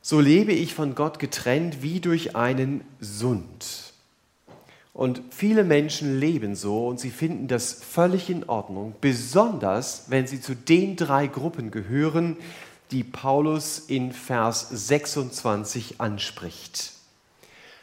So 0.01 0.19
lebe 0.19 0.51
ich 0.51 0.73
von 0.73 0.93
Gott 0.93 1.17
getrennt 1.17 1.81
wie 1.81 2.01
durch 2.01 2.35
einen 2.35 2.81
Sund. 2.99 3.93
Und 4.93 5.21
viele 5.29 5.63
Menschen 5.63 6.19
leben 6.19 6.55
so 6.55 6.87
und 6.87 6.99
sie 6.99 7.11
finden 7.11 7.47
das 7.47 7.73
völlig 7.73 8.29
in 8.29 8.45
Ordnung, 8.45 8.95
besonders 9.01 10.05
wenn 10.07 10.25
sie 10.25 10.39
zu 10.39 10.55
den 10.55 10.95
drei 10.95 11.27
Gruppen 11.27 11.69
gehören, 11.69 12.37
die 12.91 13.03
Paulus 13.03 13.79
in 13.79 14.11
Vers 14.11 14.67
26 14.69 15.99
anspricht. 15.99 16.91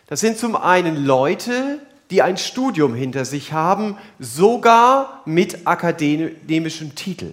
Das 0.07 0.21
sind 0.21 0.39
zum 0.39 0.57
einen 0.57 1.05
Leute, 1.05 1.81
die 2.11 2.23
ein 2.23 2.37
Studium 2.37 2.95
hinter 2.95 3.25
sich 3.25 3.53
haben, 3.53 3.97
sogar 4.19 5.23
mit 5.25 5.67
akademischem 5.67 6.95
Titel. 6.95 7.33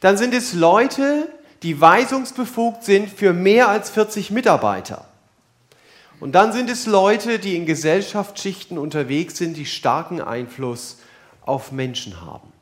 Dann 0.00 0.18
sind 0.18 0.34
es 0.34 0.52
Leute, 0.52 1.28
die 1.62 1.80
weisungsbefugt 1.80 2.84
sind 2.84 3.10
für 3.10 3.32
mehr 3.32 3.68
als 3.68 3.90
40 3.90 4.30
Mitarbeiter. 4.30 5.06
Und 6.20 6.32
dann 6.32 6.52
sind 6.52 6.70
es 6.70 6.86
Leute, 6.86 7.38
die 7.38 7.56
in 7.56 7.66
Gesellschaftsschichten 7.66 8.78
unterwegs 8.78 9.36
sind, 9.36 9.56
die 9.56 9.66
starken 9.66 10.20
Einfluss 10.20 10.98
auf 11.42 11.72
Menschen 11.72 12.20
haben. 12.20 12.52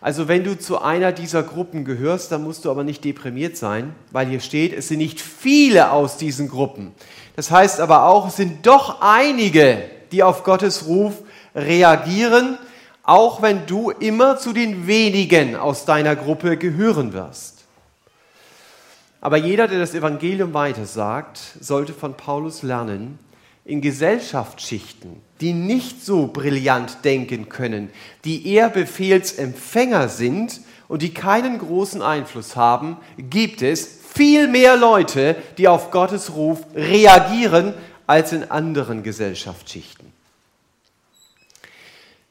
Also 0.00 0.28
wenn 0.28 0.44
du 0.44 0.56
zu 0.56 0.80
einer 0.80 1.12
dieser 1.12 1.42
Gruppen 1.42 1.84
gehörst, 1.84 2.30
dann 2.30 2.44
musst 2.44 2.64
du 2.64 2.70
aber 2.70 2.84
nicht 2.84 3.04
deprimiert 3.04 3.56
sein, 3.56 3.94
weil 4.12 4.28
hier 4.28 4.40
steht, 4.40 4.72
es 4.72 4.88
sind 4.88 4.98
nicht 4.98 5.20
viele 5.20 5.90
aus 5.90 6.16
diesen 6.16 6.48
Gruppen. 6.48 6.92
Das 7.34 7.50
heißt 7.50 7.80
aber 7.80 8.04
auch, 8.04 8.28
es 8.28 8.36
sind 8.36 8.66
doch 8.66 9.00
einige, 9.00 9.82
die 10.12 10.22
auf 10.22 10.44
Gottes 10.44 10.86
Ruf 10.86 11.14
reagieren, 11.54 12.58
auch 13.02 13.42
wenn 13.42 13.66
du 13.66 13.90
immer 13.90 14.38
zu 14.38 14.52
den 14.52 14.86
wenigen 14.86 15.56
aus 15.56 15.84
deiner 15.84 16.14
Gruppe 16.14 16.56
gehören 16.56 17.12
wirst. 17.12 17.64
Aber 19.20 19.36
jeder, 19.36 19.66
der 19.66 19.80
das 19.80 19.94
Evangelium 19.94 20.54
weitersagt, 20.54 21.40
sollte 21.60 21.92
von 21.92 22.14
Paulus 22.14 22.62
lernen, 22.62 23.18
in 23.68 23.82
Gesellschaftsschichten, 23.82 25.20
die 25.42 25.52
nicht 25.52 26.02
so 26.02 26.26
brillant 26.28 27.04
denken 27.04 27.50
können, 27.50 27.90
die 28.24 28.46
eher 28.48 28.70
Befehlsempfänger 28.70 30.08
sind 30.08 30.62
und 30.88 31.02
die 31.02 31.12
keinen 31.12 31.58
großen 31.58 32.00
Einfluss 32.00 32.56
haben, 32.56 32.96
gibt 33.18 33.60
es 33.60 33.86
viel 34.14 34.48
mehr 34.48 34.78
Leute, 34.78 35.36
die 35.58 35.68
auf 35.68 35.90
Gottes 35.90 36.34
Ruf 36.34 36.60
reagieren 36.74 37.74
als 38.06 38.32
in 38.32 38.50
anderen 38.50 39.02
Gesellschaftsschichten. 39.02 40.14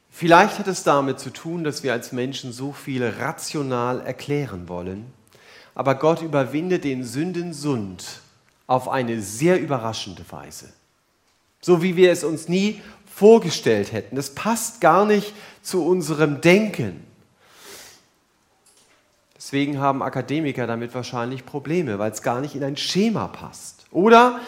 Vielleicht 0.09 0.57
hat 0.57 0.67
es 0.67 0.81
damit 0.81 1.19
zu 1.19 1.29
tun, 1.29 1.63
dass 1.63 1.83
wir 1.83 1.93
als 1.93 2.11
Menschen 2.11 2.51
so 2.51 2.73
viel 2.73 3.07
rational 3.07 4.01
erklären 4.01 4.67
wollen, 4.67 5.05
aber 5.75 5.93
Gott 5.93 6.23
überwindet 6.23 6.83
den 6.83 7.03
Sündensund 7.03 8.21
auf 8.65 8.89
eine 8.89 9.21
sehr 9.21 9.61
überraschende 9.61 10.25
Weise 10.31 10.73
so 11.61 11.81
wie 11.81 11.95
wir 11.95 12.11
es 12.11 12.23
uns 12.23 12.47
nie 12.47 12.81
vorgestellt 13.13 13.91
hätten. 13.91 14.15
Das 14.15 14.31
passt 14.31 14.81
gar 14.81 15.05
nicht 15.05 15.33
zu 15.61 15.85
unserem 15.85 16.41
Denken. 16.41 17.03
Deswegen 19.35 19.79
haben 19.79 20.03
Akademiker 20.03 20.67
damit 20.67 20.93
wahrscheinlich 20.93 21.45
Probleme, 21.45 21.99
weil 21.99 22.11
es 22.11 22.21
gar 22.21 22.41
nicht 22.41 22.55
in 22.55 22.63
ein 22.63 22.77
Schema 22.77 23.27
passt. 23.27 23.85
Oder 23.91 24.39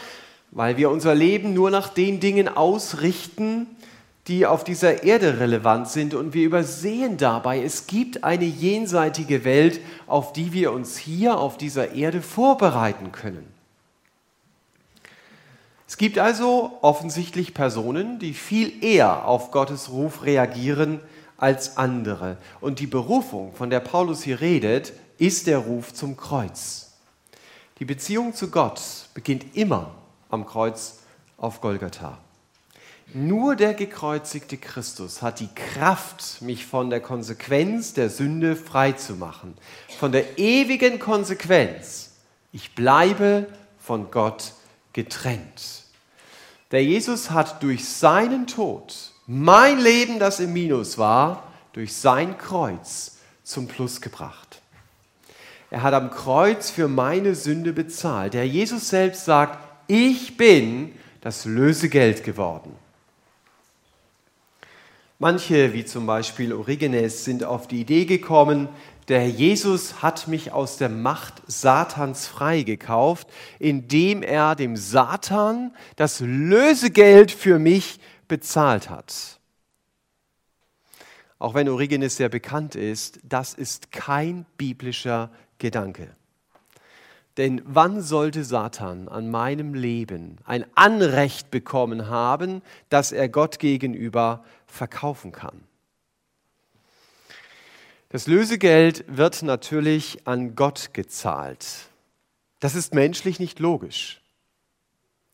weil 0.51 0.77
wir 0.77 0.89
unser 0.89 1.15
Leben 1.15 1.53
nur 1.53 1.71
nach 1.71 1.89
den 1.89 2.19
Dingen 2.19 2.47
ausrichten, 2.47 3.67
die 4.27 4.45
auf 4.45 4.63
dieser 4.63 5.03
Erde 5.03 5.39
relevant 5.39 5.89
sind 5.89 6.13
und 6.13 6.33
wir 6.33 6.45
übersehen 6.45 7.17
dabei, 7.17 7.63
es 7.63 7.87
gibt 7.87 8.23
eine 8.23 8.45
jenseitige 8.45 9.43
Welt, 9.43 9.79
auf 10.05 10.33
die 10.33 10.53
wir 10.53 10.71
uns 10.71 10.97
hier 10.97 11.39
auf 11.39 11.57
dieser 11.57 11.93
Erde 11.93 12.21
vorbereiten 12.21 13.11
können. 13.11 13.58
Es 15.89 15.97
gibt 15.97 16.19
also 16.19 16.77
offensichtlich 16.83 17.55
Personen, 17.55 18.19
die 18.19 18.35
viel 18.35 18.83
eher 18.83 19.25
auf 19.25 19.49
Gottes 19.49 19.89
Ruf 19.89 20.21
reagieren 20.23 20.99
als 21.35 21.77
andere. 21.77 22.37
Und 22.61 22.77
die 22.77 22.85
Berufung, 22.85 23.55
von 23.55 23.71
der 23.71 23.79
Paulus 23.79 24.21
hier 24.21 24.39
redet, 24.39 24.93
ist 25.17 25.47
der 25.47 25.57
Ruf 25.57 25.91
zum 25.91 26.15
Kreuz. 26.15 26.91
Die 27.79 27.85
Beziehung 27.85 28.35
zu 28.35 28.51
Gott 28.51 28.79
beginnt 29.15 29.57
immer 29.57 29.95
am 30.29 30.45
Kreuz 30.45 30.99
auf 31.37 31.59
Golgatha. 31.59 32.19
Nur 33.11 33.55
der 33.55 33.73
gekreuzigte 33.73 34.57
Christus 34.57 35.23
hat 35.23 35.39
die 35.39 35.49
Kraft, 35.55 36.43
mich 36.43 36.67
von 36.67 36.91
der 36.91 37.01
Konsequenz 37.01 37.95
der 37.95 38.11
Sünde 38.11 38.55
frei 38.55 38.91
zu 38.91 39.15
machen. 39.15 39.55
Von 39.97 40.11
der 40.11 40.37
ewigen 40.37 40.99
Konsequenz. 40.99 42.11
Ich 42.51 42.75
bleibe 42.75 43.47
von 43.79 44.11
Gott 44.11 44.53
getrennt. 44.93 45.78
Der 46.71 46.83
Jesus 46.83 47.31
hat 47.31 47.63
durch 47.63 47.85
seinen 47.85 48.47
Tod 48.47 49.11
mein 49.25 49.79
Leben, 49.79 50.19
das 50.19 50.39
im 50.39 50.53
Minus 50.53 50.97
war, 50.97 51.43
durch 51.73 51.93
sein 51.93 52.37
Kreuz 52.37 53.17
zum 53.43 53.67
Plus 53.67 54.01
gebracht. 54.01 54.61
Er 55.71 55.83
hat 55.83 55.93
am 55.93 56.09
Kreuz 56.09 56.71
für 56.71 56.87
meine 56.87 57.35
Sünde 57.35 57.73
bezahlt. 57.73 58.33
Der 58.33 58.47
Jesus 58.47 58.89
selbst 58.89 59.25
sagt, 59.25 59.59
ich 59.87 60.37
bin 60.37 60.93
das 61.21 61.45
Lösegeld 61.45 62.23
geworden. 62.23 62.71
Manche, 65.19 65.73
wie 65.73 65.83
zum 65.83 66.05
Beispiel 66.05 66.53
Origenes, 66.53 67.25
sind 67.25 67.43
auf 67.43 67.67
die 67.67 67.81
Idee 67.81 68.05
gekommen, 68.05 68.69
der 69.09 69.27
Jesus 69.27 70.03
hat 70.03 70.27
mich 70.27 70.51
aus 70.51 70.77
der 70.77 70.89
Macht 70.89 71.41
Satans 71.47 72.27
freigekauft, 72.27 73.27
indem 73.57 74.21
er 74.21 74.55
dem 74.55 74.75
Satan 74.75 75.73
das 75.95 76.19
Lösegeld 76.19 77.31
für 77.31 77.57
mich 77.57 77.99
bezahlt 78.27 78.89
hat. 78.89 79.39
Auch 81.39 81.55
wenn 81.55 81.69
Origenes 81.69 82.17
sehr 82.17 82.29
bekannt 82.29 82.75
ist, 82.75 83.19
das 83.23 83.53
ist 83.53 83.91
kein 83.91 84.45
biblischer 84.57 85.31
Gedanke. 85.57 86.15
Denn 87.37 87.61
wann 87.65 88.01
sollte 88.01 88.43
Satan 88.43 89.07
an 89.07 89.31
meinem 89.31 89.73
Leben 89.73 90.37
ein 90.43 90.65
Anrecht 90.75 91.49
bekommen 91.49 92.09
haben, 92.09 92.61
das 92.89 93.11
er 93.11 93.29
Gott 93.29 93.59
gegenüber 93.59 94.43
verkaufen 94.67 95.31
kann? 95.31 95.68
Das 98.11 98.25
Lösegeld 98.25 99.05
wird 99.07 99.43
natürlich 99.43 100.25
an 100.25 100.55
Gott 100.55 100.89
gezahlt. 100.93 101.65
Das 102.59 102.73
ist 102.73 102.95
menschlich 102.95 103.39
nicht 103.39 103.59
logisch. 103.59 104.21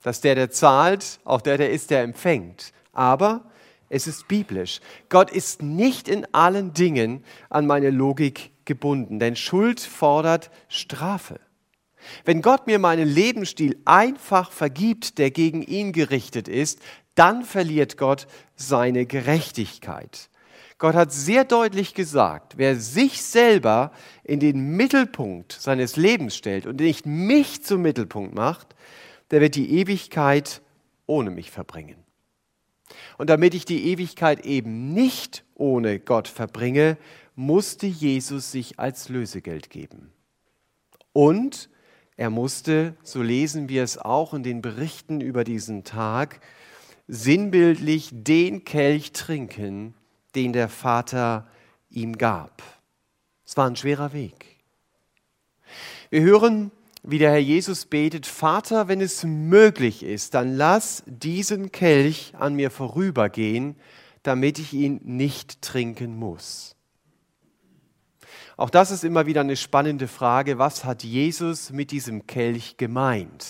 Dass 0.03 0.20
der, 0.20 0.36
der 0.36 0.51
zahlt, 0.51 1.22
auch 1.24 1.39
der, 1.39 1.58
der 1.58 1.72
ist, 1.72 1.89
der 1.89 2.03
empfängt. 2.03 2.74
Aber 2.91 3.50
es 3.88 4.08
ist 4.08 4.27
biblisch. 4.27 4.82
Gott 5.08 5.32
ist 5.32 5.62
nicht 5.62 6.10
in 6.10 6.27
allen 6.34 6.74
Dingen 6.74 7.24
an 7.50 7.65
meine 7.65 7.91
Logik 7.91 8.51
gebunden, 8.65 9.20
denn 9.20 9.38
Schuld 9.38 9.79
fordert 9.79 10.51
Strafe. 10.67 11.39
Wenn 12.25 12.41
Gott 12.41 12.67
mir 12.67 12.77
meinen 12.77 13.08
Lebensstil 13.08 13.79
einfach 13.86 14.51
vergibt, 14.51 15.17
der 15.17 15.32
gegen 15.32 15.62
ihn 15.62 15.94
gerichtet 15.94 16.50
ist, 16.50 16.79
dann 17.15 17.46
verliert 17.46 17.96
Gott 17.98 18.27
seine 18.58 19.05
Gerechtigkeit. 19.05 20.29
Gott 20.77 20.96
hat 20.96 21.12
sehr 21.13 21.46
deutlich 21.46 21.94
gesagt, 21.94 22.58
wer 22.58 22.75
sich 22.75 23.22
selber 23.22 23.91
in 24.24 24.39
den 24.39 24.75
Mittelpunkt 24.75 25.53
seines 25.53 25.96
Lebens 25.96 26.36
stellt 26.36 26.65
und 26.65 26.82
nicht 26.82 27.05
mich 27.05 27.63
zum 27.63 27.82
Mittelpunkt 27.82 28.36
macht, 28.36 28.75
der 29.32 29.41
wird 29.41 29.55
die 29.55 29.79
Ewigkeit 29.79 30.62
ohne 31.05 31.32
mich 31.32 31.50
verbringen. 31.50 32.03
Und 33.17 33.29
damit 33.29 33.53
ich 33.53 33.65
die 33.65 33.86
Ewigkeit 33.91 34.46
eben 34.46 34.94
nicht 34.94 35.46
ohne 35.55 36.00
Gott 36.00 36.27
verbringe, 36.27 36.98
musste 37.36 37.88
Jesus 37.88 38.51
sich 38.51 38.79
als 38.79 39.10
Lösegeld 39.10 39.70
geben. 39.70 40.12
Und 41.13 41.70
er 42.17 42.29
musste, 42.29 42.96
so 43.03 43.22
lesen 43.22 43.70
wir 43.70 43.84
es 43.84 43.98
auch 43.98 44.34
in 44.34 44.44
den 44.44 44.62
Berichten 44.62 45.22
über 45.22 45.44
diesen 45.44 45.84
Tag, 45.84 46.39
sinnbildlich 47.08 48.10
den 48.12 48.63
Kelch 48.63 49.12
trinken, 49.12 49.94
den 50.35 50.53
der 50.53 50.69
Vater 50.69 51.47
ihm 51.89 52.17
gab. 52.17 52.61
Es 53.45 53.57
war 53.57 53.67
ein 53.67 53.75
schwerer 53.75 54.13
Weg. 54.13 54.57
Wir 56.09 56.21
hören, 56.21 56.71
wie 57.03 57.19
der 57.19 57.31
Herr 57.31 57.39
Jesus 57.39 57.85
betet, 57.85 58.25
Vater, 58.25 58.87
wenn 58.87 59.01
es 59.01 59.23
möglich 59.23 60.03
ist, 60.03 60.33
dann 60.33 60.55
lass 60.55 61.03
diesen 61.05 61.71
Kelch 61.71 62.33
an 62.37 62.55
mir 62.55 62.71
vorübergehen, 62.71 63.75
damit 64.23 64.57
ich 64.57 64.73
ihn 64.73 64.99
nicht 65.03 65.61
trinken 65.61 66.17
muss. 66.17 66.75
Auch 68.57 68.69
das 68.69 68.89
ist 68.89 69.03
immer 69.03 69.25
wieder 69.25 69.41
eine 69.41 69.57
spannende 69.57 70.07
Frage. 70.07 70.57
Was 70.57 70.85
hat 70.85 71.03
Jesus 71.03 71.71
mit 71.71 71.91
diesem 71.91 72.25
Kelch 72.25 72.77
gemeint? 72.77 73.45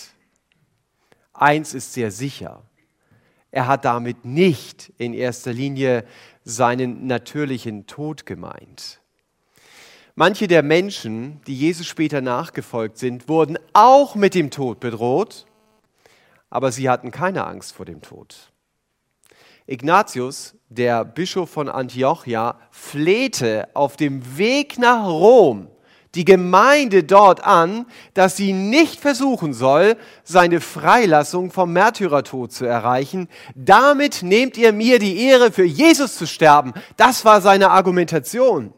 Eins 1.32 1.74
ist 1.74 1.92
sehr 1.92 2.10
sicher. 2.10 2.62
Er 3.50 3.68
hat 3.68 3.84
damit 3.84 4.24
nicht 4.24 4.92
in 4.98 5.14
erster 5.14 5.52
Linie 5.52 6.04
seinen 6.46 7.08
natürlichen 7.08 7.86
Tod 7.86 8.24
gemeint. 8.24 9.00
Manche 10.14 10.46
der 10.46 10.62
Menschen, 10.62 11.42
die 11.46 11.56
Jesus 11.56 11.86
später 11.86 12.22
nachgefolgt 12.22 12.96
sind, 12.96 13.28
wurden 13.28 13.58
auch 13.74 14.14
mit 14.14 14.34
dem 14.34 14.50
Tod 14.50 14.80
bedroht, 14.80 15.44
aber 16.48 16.72
sie 16.72 16.88
hatten 16.88 17.10
keine 17.10 17.46
Angst 17.46 17.74
vor 17.74 17.84
dem 17.84 18.00
Tod. 18.00 18.52
Ignatius, 19.66 20.54
der 20.68 21.04
Bischof 21.04 21.50
von 21.50 21.68
Antiochia, 21.68 22.60
flehte 22.70 23.68
auf 23.74 23.96
dem 23.96 24.38
Weg 24.38 24.78
nach 24.78 25.04
Rom 25.04 25.68
die 26.16 26.24
Gemeinde 26.24 27.04
dort 27.04 27.44
an, 27.44 27.86
dass 28.14 28.36
sie 28.36 28.52
nicht 28.52 29.00
versuchen 29.00 29.52
soll, 29.52 29.96
seine 30.24 30.60
Freilassung 30.60 31.50
vom 31.50 31.72
Märtyrertod 31.72 32.52
zu 32.52 32.64
erreichen. 32.64 33.28
Damit 33.54 34.22
nehmt 34.22 34.56
ihr 34.56 34.72
mir 34.72 34.98
die 34.98 35.20
Ehre, 35.20 35.52
für 35.52 35.64
Jesus 35.64 36.16
zu 36.16 36.26
sterben. 36.26 36.72
Das 36.96 37.24
war 37.24 37.40
seine 37.40 37.70
Argumentation. 37.70 38.72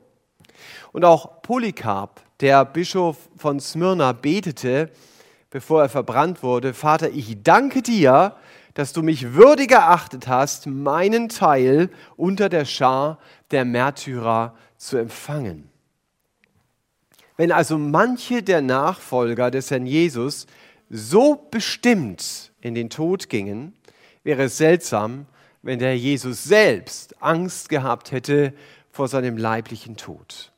Und 0.92 1.04
auch 1.04 1.42
Polycarp, 1.42 2.20
der 2.40 2.64
Bischof 2.64 3.16
von 3.36 3.60
Smyrna, 3.60 4.12
betete, 4.12 4.90
bevor 5.50 5.82
er 5.82 5.88
verbrannt 5.88 6.42
wurde, 6.42 6.74
Vater, 6.74 7.10
ich 7.10 7.42
danke 7.42 7.82
dir, 7.82 8.34
dass 8.74 8.92
du 8.92 9.02
mich 9.02 9.34
würdig 9.34 9.72
erachtet 9.72 10.28
hast, 10.28 10.66
meinen 10.66 11.28
Teil 11.28 11.90
unter 12.16 12.48
der 12.48 12.64
Schar 12.64 13.18
der 13.50 13.64
Märtyrer 13.64 14.54
zu 14.76 14.96
empfangen. 14.96 15.68
Wenn 17.38 17.52
also 17.52 17.78
manche 17.78 18.42
der 18.42 18.60
Nachfolger 18.60 19.52
des 19.52 19.70
Herrn 19.70 19.86
Jesus 19.86 20.48
so 20.90 21.36
bestimmt 21.52 22.50
in 22.60 22.74
den 22.74 22.90
Tod 22.90 23.28
gingen, 23.28 23.74
wäre 24.24 24.42
es 24.42 24.58
seltsam, 24.58 25.26
wenn 25.62 25.78
der 25.78 25.90
Herr 25.90 25.96
Jesus 25.96 26.42
selbst 26.42 27.22
Angst 27.22 27.68
gehabt 27.68 28.10
hätte 28.10 28.52
vor 28.90 29.06
seinem 29.06 29.36
leiblichen 29.36 29.96
Tod. 29.96 30.50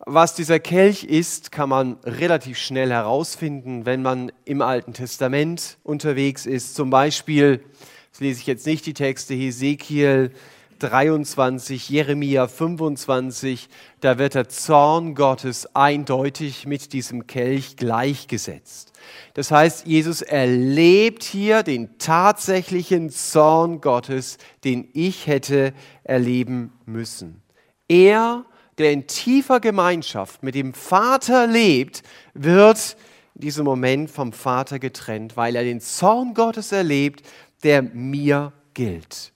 Was 0.00 0.34
dieser 0.34 0.60
Kelch 0.60 1.04
ist, 1.04 1.50
kann 1.50 1.70
man 1.70 1.94
relativ 2.04 2.58
schnell 2.58 2.90
herausfinden, 2.90 3.86
wenn 3.86 4.02
man 4.02 4.30
im 4.44 4.60
Alten 4.60 4.92
Testament 4.92 5.78
unterwegs 5.82 6.44
ist. 6.44 6.74
Zum 6.74 6.90
Beispiel, 6.90 7.64
das 8.10 8.20
lese 8.20 8.40
ich 8.40 8.46
jetzt 8.46 8.66
nicht 8.66 8.84
die 8.84 8.92
Texte, 8.92 9.32
Hesekiel 9.32 10.32
23, 10.78 11.88
Jeremia 11.88 12.48
25, 12.48 13.68
da 14.00 14.18
wird 14.18 14.34
der 14.34 14.48
Zorn 14.48 15.14
Gottes 15.14 15.74
eindeutig 15.74 16.66
mit 16.66 16.92
diesem 16.92 17.26
Kelch 17.26 17.76
gleichgesetzt. 17.76 18.92
Das 19.34 19.50
heißt, 19.50 19.86
Jesus 19.86 20.22
erlebt 20.22 21.22
hier 21.22 21.62
den 21.62 21.98
tatsächlichen 21.98 23.10
Zorn 23.10 23.80
Gottes, 23.80 24.38
den 24.64 24.88
ich 24.92 25.26
hätte 25.26 25.72
erleben 26.04 26.72
müssen. 26.84 27.42
Er 27.88 28.44
der 28.78 28.92
in 28.92 29.06
tiefer 29.06 29.60
Gemeinschaft 29.60 30.42
mit 30.42 30.54
dem 30.54 30.74
Vater 30.74 31.46
lebt, 31.46 32.02
wird 32.34 32.96
in 33.34 33.40
diesem 33.40 33.64
Moment 33.64 34.10
vom 34.10 34.32
Vater 34.32 34.78
getrennt, 34.78 35.36
weil 35.36 35.56
er 35.56 35.64
den 35.64 35.80
Zorn 35.80 36.34
Gottes 36.34 36.72
erlebt, 36.72 37.22
der 37.62 37.82
mir 37.82 38.52
gilt. 38.74 39.32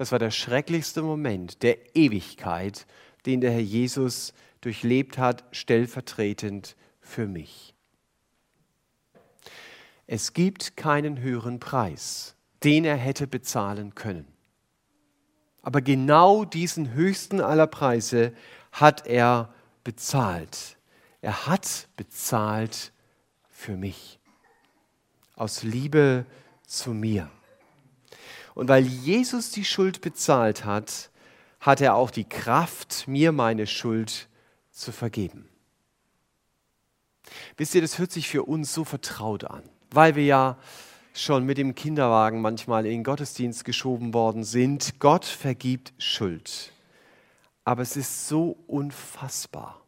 Das 0.00 0.12
war 0.12 0.18
der 0.18 0.30
schrecklichste 0.30 1.02
Moment 1.02 1.62
der 1.62 1.94
Ewigkeit, 1.94 2.86
den 3.26 3.42
der 3.42 3.50
Herr 3.50 3.60
Jesus 3.60 4.32
durchlebt 4.62 5.18
hat, 5.18 5.44
stellvertretend 5.50 6.74
für 7.02 7.26
mich. 7.26 7.74
Es 10.06 10.32
gibt 10.32 10.78
keinen 10.78 11.20
höheren 11.20 11.60
Preis, 11.60 12.34
den 12.64 12.86
er 12.86 12.96
hätte 12.96 13.26
bezahlen 13.26 13.94
können. 13.94 14.26
Aber 15.60 15.82
genau 15.82 16.46
diesen 16.46 16.94
höchsten 16.94 17.42
aller 17.42 17.66
Preise 17.66 18.32
hat 18.72 19.06
er 19.06 19.52
bezahlt. 19.84 20.78
Er 21.20 21.46
hat 21.46 21.90
bezahlt 21.98 22.94
für 23.50 23.76
mich. 23.76 24.18
Aus 25.34 25.62
Liebe 25.62 26.24
zu 26.66 26.94
mir. 26.94 27.30
Und 28.54 28.68
weil 28.68 28.84
Jesus 28.84 29.50
die 29.50 29.64
Schuld 29.64 30.00
bezahlt 30.00 30.64
hat, 30.64 31.10
hat 31.60 31.80
er 31.80 31.94
auch 31.94 32.10
die 32.10 32.24
Kraft, 32.24 33.06
mir 33.06 33.32
meine 33.32 33.66
Schuld 33.66 34.28
zu 34.70 34.92
vergeben. 34.92 35.48
Wisst 37.56 37.74
ihr, 37.74 37.82
das 37.82 37.98
hört 37.98 38.12
sich 38.12 38.28
für 38.28 38.44
uns 38.44 38.72
so 38.72 38.84
vertraut 38.84 39.44
an, 39.44 39.62
weil 39.90 40.16
wir 40.16 40.24
ja 40.24 40.58
schon 41.12 41.44
mit 41.44 41.58
dem 41.58 41.74
Kinderwagen 41.74 42.40
manchmal 42.40 42.86
in 42.86 42.92
den 42.92 43.04
Gottesdienst 43.04 43.64
geschoben 43.64 44.14
worden 44.14 44.44
sind. 44.44 44.98
Gott 45.00 45.24
vergibt 45.24 45.92
Schuld. 45.98 46.72
Aber 47.64 47.82
es 47.82 47.96
ist 47.96 48.28
so 48.28 48.56
unfassbar, 48.66 49.80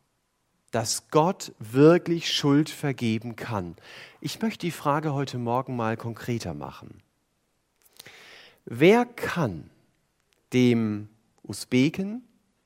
dass 0.70 1.08
Gott 1.10 1.52
wirklich 1.58 2.30
Schuld 2.30 2.70
vergeben 2.70 3.34
kann. 3.34 3.76
Ich 4.20 4.40
möchte 4.42 4.66
die 4.66 4.70
Frage 4.70 5.14
heute 5.14 5.38
Morgen 5.38 5.74
mal 5.74 5.96
konkreter 5.96 6.54
machen. 6.54 7.02
Wer 8.64 9.06
kann 9.06 9.70
dem 10.52 11.08
Usbeken, 11.42 12.22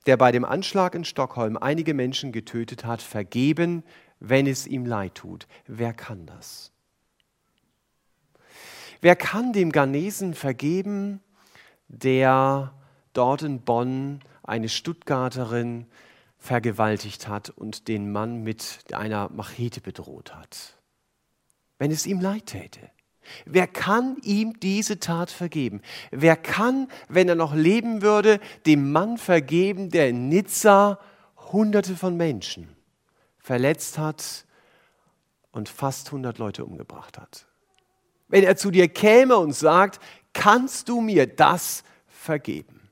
der 0.07 0.17
bei 0.17 0.31
dem 0.33 0.45
Anschlag 0.45 0.95
in 0.95 1.05
Stockholm 1.05 1.57
einige 1.57 1.95
Menschen 1.95 2.33
getötet 2.33 2.85
hat, 2.85 3.03
vergeben, 3.03 3.83
wenn 4.21 4.47
es 4.47 4.67
ihm 4.67 4.87
leid 4.87 5.15
tut? 5.15 5.47
Wer 5.67 5.93
kann 5.93 6.27
das? 6.27 6.73
Wer 9.01 9.17
kann 9.17 9.53
dem 9.53 9.73
Ghanesen 9.73 10.35
vergeben, 10.35 11.21
der 11.89 12.73
dort 13.13 13.43
in 13.43 13.61
Bonn 13.61 14.21
eine 14.43 14.69
Stuttgarterin 14.69 15.87
vergewaltigt 16.39 17.29
hat 17.29 17.51
und 17.51 17.89
den 17.89 18.13
Mann 18.13 18.43
mit 18.43 18.85
einer 18.93 19.29
Machete 19.31 19.81
bedroht 19.81 20.35
hat. 20.35 20.77
Wenn 21.79 21.91
es 21.91 22.07
ihm 22.07 22.21
leid 22.21 22.47
täte. 22.47 22.91
Wer 23.45 23.67
kann 23.67 24.17
ihm 24.23 24.59
diese 24.61 25.01
Tat 25.01 25.31
vergeben? 25.31 25.83
Wer 26.11 26.37
kann, 26.37 26.89
wenn 27.09 27.29
er 27.29 27.35
noch 27.35 27.55
leben 27.55 28.03
würde, 28.03 28.41
dem 28.67 28.93
Mann 28.93 29.19
vergeben, 29.19 29.91
der 29.91 30.09
in 30.09 30.29
Nizza 30.29 30.99
Hunderte 31.53 31.97
von 31.97 32.17
Menschen 32.17 32.77
verletzt 33.39 33.99
hat 33.99 34.45
und 35.53 35.69
fast 35.69 36.09
100 36.09 36.39
Leute 36.39 36.65
umgebracht 36.65 37.19
hat. 37.19 37.47
Wenn 38.29 38.45
er 38.45 38.57
zu 38.57 38.71
dir 38.71 38.89
käme 38.89 39.37
und 39.37 39.53
sagt, 39.53 40.01
kannst 40.33 40.89
du 40.89 41.01
mir 41.01 41.27
das 41.27 41.85
vergeben? 42.09 42.91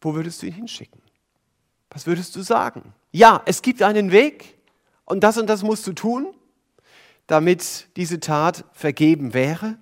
Wo 0.00 0.14
würdest 0.14 0.42
du 0.42 0.46
ihn 0.46 0.52
hinschicken? 0.52 1.00
Was 1.90 2.06
würdest 2.06 2.34
du 2.34 2.42
sagen? 2.42 2.92
Ja, 3.12 3.42
es 3.46 3.62
gibt 3.62 3.82
einen 3.82 4.10
Weg 4.10 4.58
und 5.04 5.20
das 5.20 5.36
und 5.38 5.46
das 5.46 5.62
musst 5.62 5.86
du 5.86 5.92
tun, 5.92 6.34
damit 7.26 7.88
diese 7.96 8.20
Tat 8.20 8.64
vergeben 8.72 9.34
wäre. 9.34 9.78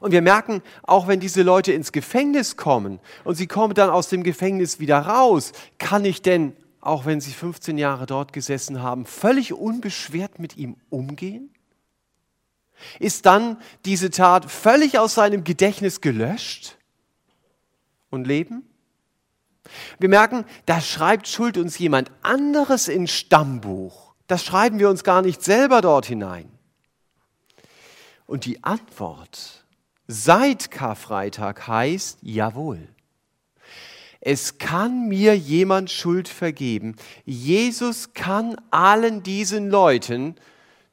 Und 0.00 0.12
wir 0.12 0.22
merken, 0.22 0.62
auch 0.82 1.06
wenn 1.06 1.20
diese 1.20 1.42
Leute 1.42 1.72
ins 1.72 1.92
Gefängnis 1.92 2.56
kommen 2.56 3.00
und 3.24 3.36
sie 3.36 3.46
kommen 3.46 3.74
dann 3.74 3.90
aus 3.90 4.08
dem 4.08 4.22
Gefängnis 4.22 4.80
wieder 4.80 4.98
raus, 4.98 5.52
kann 5.78 6.04
ich 6.04 6.22
denn, 6.22 6.56
auch 6.80 7.06
wenn 7.06 7.20
sie 7.20 7.32
15 7.32 7.78
Jahre 7.78 8.06
dort 8.06 8.32
gesessen 8.32 8.82
haben, 8.82 9.06
völlig 9.06 9.52
unbeschwert 9.52 10.38
mit 10.38 10.56
ihm 10.56 10.76
umgehen? 10.90 11.50
Ist 12.98 13.26
dann 13.26 13.60
diese 13.84 14.10
Tat 14.10 14.50
völlig 14.50 14.98
aus 14.98 15.14
seinem 15.14 15.44
Gedächtnis 15.44 16.00
gelöscht 16.00 16.76
und 18.10 18.26
leben? 18.26 18.68
Wir 19.98 20.08
merken, 20.08 20.44
da 20.66 20.80
schreibt 20.80 21.28
Schuld 21.28 21.56
uns 21.56 21.78
jemand 21.78 22.10
anderes 22.22 22.88
ins 22.88 23.12
Stammbuch. 23.12 24.14
Das 24.26 24.44
schreiben 24.44 24.78
wir 24.78 24.90
uns 24.90 25.04
gar 25.04 25.22
nicht 25.22 25.42
selber 25.42 25.80
dort 25.80 26.06
hinein. 26.06 26.50
Und 28.26 28.44
die 28.44 28.62
Antwort 28.62 29.64
seit 30.06 30.70
Karfreitag 30.70 31.66
heißt, 31.66 32.18
jawohl. 32.22 32.88
Es 34.20 34.58
kann 34.58 35.08
mir 35.08 35.36
jemand 35.36 35.90
Schuld 35.90 36.28
vergeben. 36.28 36.96
Jesus 37.24 38.12
kann 38.14 38.56
allen 38.70 39.22
diesen 39.22 39.70
Leuten, 39.70 40.34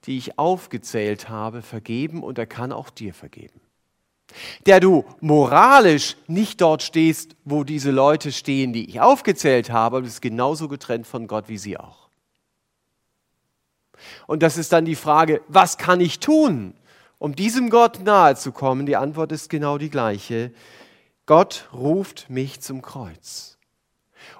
die 0.05 0.17
ich 0.17 0.37
aufgezählt 0.37 1.27
habe, 1.27 1.61
vergeben 1.61 2.23
und 2.23 2.37
er 2.37 2.45
kann 2.45 2.71
auch 2.71 2.89
dir 2.89 3.13
vergeben. 3.13 3.59
Der 4.65 4.79
du 4.79 5.05
moralisch 5.21 6.17
nicht 6.27 6.61
dort 6.61 6.83
stehst, 6.83 7.35
wo 7.45 7.63
diese 7.63 7.91
Leute 7.91 8.31
stehen, 8.31 8.73
die 8.73 8.89
ich 8.89 9.01
aufgezählt 9.01 9.71
habe, 9.71 9.97
aber 9.97 10.01
bist 10.03 10.21
genauso 10.21 10.67
getrennt 10.67 11.07
von 11.07 11.27
Gott 11.27 11.47
wie 11.47 11.57
sie 11.57 11.77
auch. 11.77 12.09
Und 14.27 14.43
das 14.43 14.57
ist 14.57 14.73
dann 14.73 14.85
die 14.85 14.95
Frage, 14.95 15.41
was 15.47 15.77
kann 15.77 16.01
ich 16.01 16.19
tun, 16.19 16.73
um 17.17 17.35
diesem 17.35 17.69
Gott 17.69 18.03
nahe 18.03 18.35
zu 18.35 18.51
kommen? 18.51 18.85
Die 18.85 18.97
Antwort 18.97 19.31
ist 19.31 19.49
genau 19.49 19.77
die 19.77 19.89
gleiche. 19.89 20.51
Gott 21.25 21.69
ruft 21.73 22.29
mich 22.29 22.61
zum 22.61 22.81
Kreuz 22.81 23.54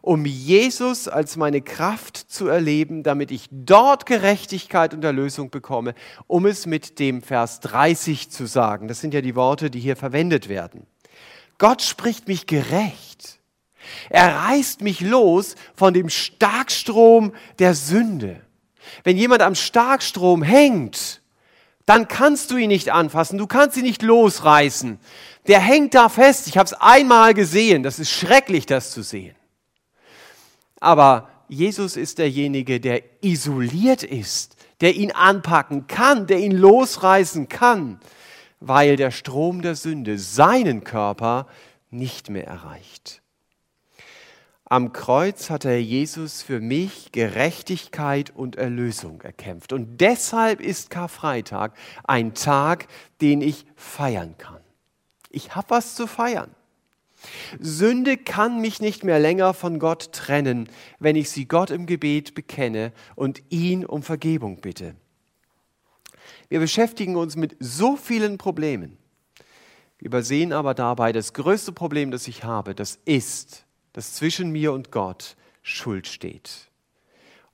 um 0.05 0.23
Jesus 0.25 1.07
als 1.07 1.35
meine 1.35 1.61
Kraft 1.61 2.17
zu 2.17 2.47
erleben, 2.47 3.01
damit 3.01 3.31
ich 3.31 3.47
dort 3.49 4.05
Gerechtigkeit 4.05 4.93
und 4.93 5.03
Erlösung 5.03 5.49
bekomme, 5.49 5.95
um 6.27 6.45
es 6.45 6.67
mit 6.67 6.99
dem 6.99 7.23
Vers 7.23 7.59
30 7.61 8.29
zu 8.29 8.45
sagen. 8.45 8.87
Das 8.87 9.01
sind 9.01 9.15
ja 9.15 9.21
die 9.21 9.35
Worte, 9.35 9.71
die 9.71 9.79
hier 9.79 9.95
verwendet 9.95 10.47
werden. 10.47 10.85
Gott 11.57 11.81
spricht 11.81 12.27
mich 12.27 12.45
gerecht. 12.45 13.39
Er 14.09 14.35
reißt 14.35 14.81
mich 14.81 15.01
los 15.01 15.55
von 15.75 15.93
dem 15.95 16.09
Starkstrom 16.09 17.33
der 17.57 17.73
Sünde. 17.73 18.41
Wenn 19.03 19.17
jemand 19.17 19.41
am 19.41 19.55
Starkstrom 19.55 20.43
hängt, 20.43 21.21
dann 21.87 22.07
kannst 22.07 22.51
du 22.51 22.57
ihn 22.57 22.69
nicht 22.69 22.91
anfassen, 22.91 23.39
du 23.39 23.47
kannst 23.47 23.75
ihn 23.77 23.83
nicht 23.83 24.03
losreißen. 24.03 24.99
Der 25.47 25.59
hängt 25.59 25.95
da 25.95 26.09
fest. 26.09 26.47
Ich 26.47 26.59
habe 26.59 26.67
es 26.67 26.73
einmal 26.73 27.33
gesehen. 27.33 27.81
Das 27.81 27.97
ist 27.97 28.11
schrecklich, 28.11 28.67
das 28.67 28.91
zu 28.91 29.01
sehen. 29.01 29.35
Aber 30.79 31.29
Jesus 31.47 31.95
ist 31.95 32.17
derjenige, 32.17 32.79
der 32.79 33.03
isoliert 33.21 34.03
ist, 34.03 34.55
der 34.81 34.95
ihn 34.95 35.11
anpacken 35.11 35.87
kann, 35.87 36.27
der 36.27 36.39
ihn 36.39 36.51
losreißen 36.51 37.49
kann, 37.49 37.99
weil 38.59 38.95
der 38.95 39.11
Strom 39.11 39.61
der 39.61 39.75
Sünde 39.75 40.17
seinen 40.17 40.83
Körper 40.83 41.47
nicht 41.91 42.29
mehr 42.29 42.47
erreicht. 42.47 43.21
Am 44.67 44.93
Kreuz 44.93 45.51
hat 45.51 45.63
er 45.63 45.79
Jesus 45.79 46.41
für 46.41 46.59
mich 46.59 47.11
Gerechtigkeit 47.11 48.31
und 48.35 48.55
Erlösung 48.55 49.21
erkämpft. 49.21 49.71
Und 49.73 50.01
deshalb 50.01 50.59
ist 50.59 50.89
Karfreitag 50.89 51.73
ein 52.03 52.33
Tag, 52.33 52.87
den 53.21 53.41
ich 53.41 53.67
feiern 53.75 54.35
kann. 54.39 54.61
Ich 55.29 55.55
habe 55.55 55.69
was 55.69 55.93
zu 55.93 56.07
feiern. 56.07 56.49
Sünde 57.59 58.17
kann 58.17 58.61
mich 58.61 58.81
nicht 58.81 59.03
mehr 59.03 59.19
länger 59.19 59.53
von 59.53 59.79
Gott 59.79 60.11
trennen, 60.11 60.69
wenn 60.99 61.15
ich 61.15 61.29
sie 61.29 61.47
Gott 61.47 61.69
im 61.69 61.85
Gebet 61.85 62.35
bekenne 62.35 62.93
und 63.15 63.41
ihn 63.49 63.85
um 63.85 64.03
Vergebung 64.03 64.61
bitte. 64.61 64.95
Wir 66.49 66.59
beschäftigen 66.59 67.15
uns 67.15 67.35
mit 67.35 67.55
so 67.59 67.95
vielen 67.97 68.37
Problemen. 68.37 68.97
Übersehen 69.99 70.53
aber 70.53 70.73
dabei 70.73 71.11
das 71.11 71.33
größte 71.33 71.71
Problem, 71.71 72.11
das 72.11 72.27
ich 72.27 72.43
habe, 72.43 72.75
das 72.75 72.99
ist, 73.05 73.65
dass 73.93 74.13
zwischen 74.13 74.51
mir 74.51 74.73
und 74.73 74.91
Gott 74.91 75.35
Schuld 75.63 76.07
steht. 76.07 76.69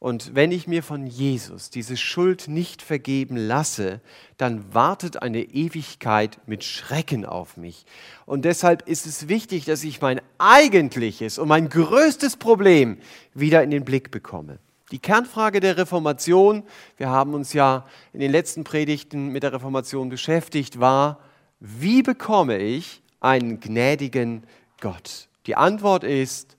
Und 0.02 0.34
wenn 0.34 0.52
ich 0.52 0.66
mir 0.66 0.82
von 0.82 1.06
Jesus 1.06 1.70
diese 1.70 1.96
Schuld 1.96 2.48
nicht 2.48 2.82
vergeben 2.82 3.38
lasse, 3.38 4.02
dann 4.36 4.74
wartet 4.74 5.22
eine 5.22 5.44
Ewigkeit 5.44 6.40
mit 6.48 6.64
Schrecken 6.64 7.24
auf 7.24 7.56
mich. 7.56 7.86
Und 8.26 8.44
deshalb 8.44 8.88
ist 8.88 9.06
es 9.06 9.28
wichtig, 9.28 9.66
dass 9.66 9.84
ich 9.84 10.02
mein 10.02 10.20
eigentliches 10.40 11.38
und 11.38 11.48
mein 11.48 11.70
größtes 11.70 12.38
Problem 12.38 12.98
wieder 13.36 13.62
in 13.62 13.70
den 13.70 13.86
Blick 13.86 14.10
bekomme. 14.10 14.58
Die 14.92 14.98
Kernfrage 14.98 15.60
der 15.60 15.78
Reformation, 15.78 16.64
wir 16.98 17.12
haben 17.12 17.36
uns 17.36 17.54
ja 17.54 17.86
in 18.12 18.22
den 18.22 18.32
letzten 18.32 18.64
Predigten 18.64 19.28
mit 19.28 19.44
der 19.44 19.54
Reformation 19.54 20.10
beschäftigt, 20.10 20.80
war, 20.80 21.20
wie 21.60 22.02
bekomme 22.02 22.58
ich 22.58 23.04
einen 23.20 23.60
gnädigen 23.60 24.48
Gott? 24.80 25.28
Die 25.46 25.56
Antwort 25.56 26.04
ist, 26.04 26.58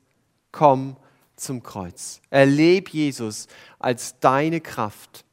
komm 0.52 0.96
zum 1.42 1.62
Kreuz. 1.62 2.20
Erleb 2.31 2.90
Jesus 2.90 3.48
als 3.78 4.18
deine 4.20 4.61
Kraft, 4.61 5.24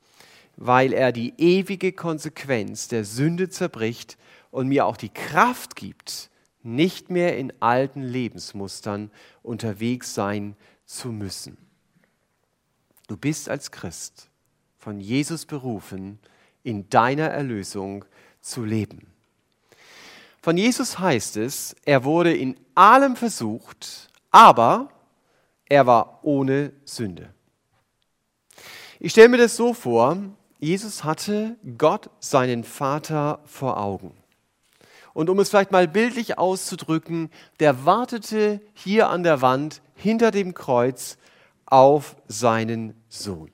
weil 0.58 0.94
er 0.94 1.12
die 1.12 1.34
ewige 1.38 1.94
Konsequenz 1.94 2.88
der 2.88 3.06
Sünde 3.06 3.50
zerbricht 3.50 4.18
und 4.52 4.68
mir 4.68 4.86
auch 4.86 4.98
die 4.98 5.10
Kraft 5.10 5.76
gibt, 5.76 6.30
nicht 6.64 7.10
mehr 7.10 7.38
in 7.38 7.54
alten 7.62 8.02
Lebensmustern 8.02 9.12
unterwegs 9.44 10.14
sein 10.14 10.56
zu 10.86 11.10
müssen. 11.10 11.58
Du 13.08 13.16
bist 13.16 13.50
als 13.50 13.72
Christ 13.72 14.30
von 14.78 15.00
Jesus 15.00 15.46
berufen, 15.46 16.20
in 16.64 16.90
deiner 16.90 17.28
Erlösung 17.28 18.06
zu 18.42 18.66
leben. 18.66 19.08
Von 20.42 20.58
Jesus 20.58 21.00
heißt 21.00 21.38
es, 21.38 21.76
er 21.86 22.04
wurde 22.04 22.36
in 22.36 22.56
allem 22.76 23.16
versucht, 23.16 24.10
aber 24.32 24.90
er 25.70 25.88
war 25.88 26.20
ohne 26.24 26.74
Sünde. 26.84 27.30
Ich 29.00 29.12
stelle 29.12 29.30
mir 29.30 29.38
das 29.38 29.56
so 29.56 29.74
vor, 29.74 30.18
Jesus 30.60 31.06
hatte 31.06 31.56
Gott, 31.78 32.10
seinen 32.20 32.66
Vater, 32.66 33.40
vor 33.46 33.78
Augen. 33.78 34.12
Und 35.14 35.30
um 35.30 35.40
es 35.40 35.50
vielleicht 35.50 35.72
mal 35.72 35.88
bildlich 35.88 36.38
auszudrücken, 36.38 37.30
der 37.60 37.86
wartete 37.86 38.62
hier 38.74 39.10
an 39.10 39.24
der 39.24 39.42
Wand 39.42 39.82
hinter 39.96 40.32
dem 40.32 40.54
Kreuz 40.54 41.18
auf 41.66 42.16
seinen 42.28 42.94
Sohn. 43.08 43.52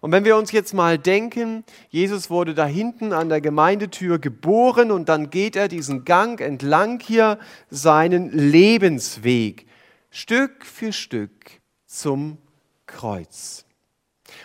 Und 0.00 0.12
wenn 0.12 0.24
wir 0.24 0.36
uns 0.36 0.52
jetzt 0.52 0.74
mal 0.74 0.98
denken, 0.98 1.64
Jesus 1.88 2.30
wurde 2.30 2.54
da 2.54 2.66
hinten 2.66 3.12
an 3.12 3.28
der 3.28 3.40
Gemeindetür 3.40 4.18
geboren 4.18 4.90
und 4.90 5.08
dann 5.08 5.30
geht 5.30 5.56
er 5.56 5.68
diesen 5.68 6.04
Gang 6.04 6.40
entlang 6.40 7.00
hier 7.00 7.38
seinen 7.70 8.30
Lebensweg. 8.30 9.67
Stück 10.10 10.64
für 10.64 10.92
Stück 10.92 11.60
zum 11.86 12.38
Kreuz. 12.86 13.64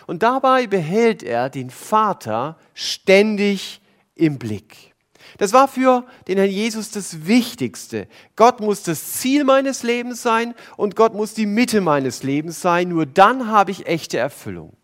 Und 0.06 0.22
dabei 0.22 0.66
behält 0.66 1.22
er 1.22 1.50
den 1.50 1.70
Vater 1.70 2.58
ständig 2.74 3.80
im 4.14 4.38
Blick. 4.38 4.94
Das 5.38 5.52
war 5.52 5.68
für 5.68 6.06
den 6.28 6.38
Herrn 6.38 6.50
Jesus 6.50 6.90
das 6.90 7.26
Wichtigste. 7.26 8.06
Gott 8.36 8.60
muss 8.60 8.82
das 8.82 9.14
Ziel 9.14 9.44
meines 9.44 9.82
Lebens 9.82 10.22
sein 10.22 10.54
und 10.76 10.96
Gott 10.96 11.14
muss 11.14 11.34
die 11.34 11.46
Mitte 11.46 11.80
meines 11.80 12.22
Lebens 12.22 12.60
sein. 12.60 12.88
Nur 12.88 13.06
dann 13.06 13.48
habe 13.48 13.70
ich 13.70 13.86
echte 13.86 14.18
Erfüllung. 14.18 14.76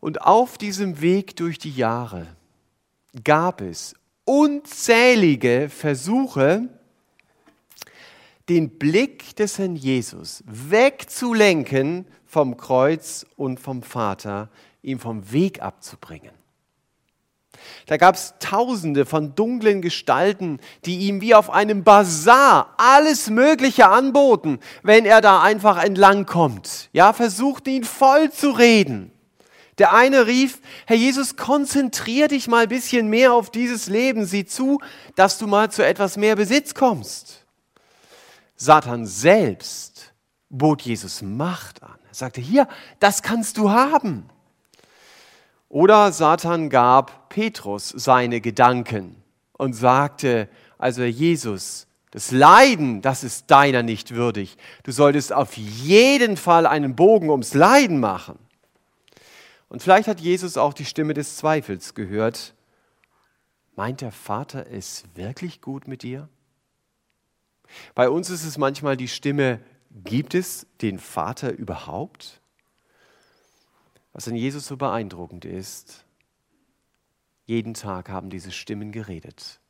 Und 0.00 0.22
auf 0.22 0.58
diesem 0.58 1.00
Weg 1.00 1.36
durch 1.36 1.58
die 1.58 1.74
Jahre 1.74 2.26
gab 3.22 3.60
es 3.60 3.94
unzählige 4.24 5.68
Versuche, 5.68 6.68
den 8.50 8.78
Blick 8.78 9.36
des 9.36 9.58
Herrn 9.58 9.76
Jesus 9.76 10.42
wegzulenken 10.44 12.04
vom 12.26 12.56
Kreuz 12.56 13.24
und 13.36 13.60
vom 13.60 13.82
Vater, 13.82 14.50
ihm 14.82 14.98
vom 14.98 15.30
Weg 15.32 15.62
abzubringen. 15.62 16.32
Da 17.86 17.96
gab 17.96 18.16
es 18.16 18.34
tausende 18.40 19.06
von 19.06 19.36
dunklen 19.36 19.82
Gestalten, 19.82 20.58
die 20.84 20.98
ihm 20.98 21.20
wie 21.20 21.34
auf 21.34 21.50
einem 21.50 21.84
Bazar 21.84 22.74
alles 22.76 23.30
Mögliche 23.30 23.88
anboten, 23.88 24.58
wenn 24.82 25.04
er 25.04 25.20
da 25.20 25.42
einfach 25.42 25.82
entlang 25.82 26.26
kommt. 26.26 26.88
Ja, 26.92 27.12
versuchten 27.12 27.70
ihn 27.70 27.84
voll 27.84 28.32
zu 28.32 28.50
reden. 28.50 29.12
Der 29.78 29.94
eine 29.94 30.26
rief, 30.26 30.60
Herr 30.86 30.96
Jesus, 30.96 31.36
konzentrier 31.36 32.26
dich 32.26 32.48
mal 32.48 32.64
ein 32.64 32.68
bisschen 32.68 33.08
mehr 33.08 33.32
auf 33.32 33.50
dieses 33.50 33.86
Leben. 33.86 34.26
Sieh 34.26 34.44
zu, 34.44 34.80
dass 35.14 35.38
du 35.38 35.46
mal 35.46 35.70
zu 35.70 35.86
etwas 35.86 36.16
mehr 36.16 36.36
Besitz 36.36 36.74
kommst. 36.74 37.39
Satan 38.60 39.06
selbst 39.06 40.12
bot 40.50 40.82
Jesus 40.82 41.22
Macht 41.22 41.82
an. 41.82 41.98
Er 42.06 42.14
sagte, 42.14 42.42
hier, 42.42 42.68
das 42.98 43.22
kannst 43.22 43.56
du 43.56 43.70
haben. 43.70 44.28
Oder 45.70 46.12
Satan 46.12 46.68
gab 46.68 47.30
Petrus 47.30 47.88
seine 47.88 48.42
Gedanken 48.42 49.16
und 49.54 49.72
sagte, 49.72 50.46
also 50.76 51.02
Jesus, 51.04 51.86
das 52.10 52.32
Leiden, 52.32 53.00
das 53.00 53.24
ist 53.24 53.50
deiner 53.50 53.82
nicht 53.82 54.14
würdig. 54.14 54.58
Du 54.82 54.92
solltest 54.92 55.32
auf 55.32 55.56
jeden 55.56 56.36
Fall 56.36 56.66
einen 56.66 56.94
Bogen 56.94 57.30
ums 57.30 57.54
Leiden 57.54 57.98
machen. 57.98 58.38
Und 59.70 59.82
vielleicht 59.82 60.06
hat 60.06 60.20
Jesus 60.20 60.58
auch 60.58 60.74
die 60.74 60.84
Stimme 60.84 61.14
des 61.14 61.38
Zweifels 61.38 61.94
gehört. 61.94 62.54
Meint 63.74 64.02
der 64.02 64.12
Vater 64.12 64.66
es 64.70 65.04
wirklich 65.14 65.62
gut 65.62 65.88
mit 65.88 66.02
dir? 66.02 66.28
Bei 67.94 68.08
uns 68.08 68.30
ist 68.30 68.44
es 68.44 68.58
manchmal 68.58 68.96
die 68.96 69.08
Stimme, 69.08 69.60
gibt 70.04 70.34
es 70.34 70.66
den 70.80 70.98
Vater 70.98 71.52
überhaupt? 71.52 72.40
Was 74.12 74.28
an 74.28 74.34
Jesus 74.34 74.66
so 74.66 74.76
beeindruckend 74.76 75.44
ist, 75.44 76.04
jeden 77.46 77.74
Tag 77.74 78.08
haben 78.08 78.30
diese 78.30 78.52
Stimmen 78.52 78.92
geredet. 78.92 79.60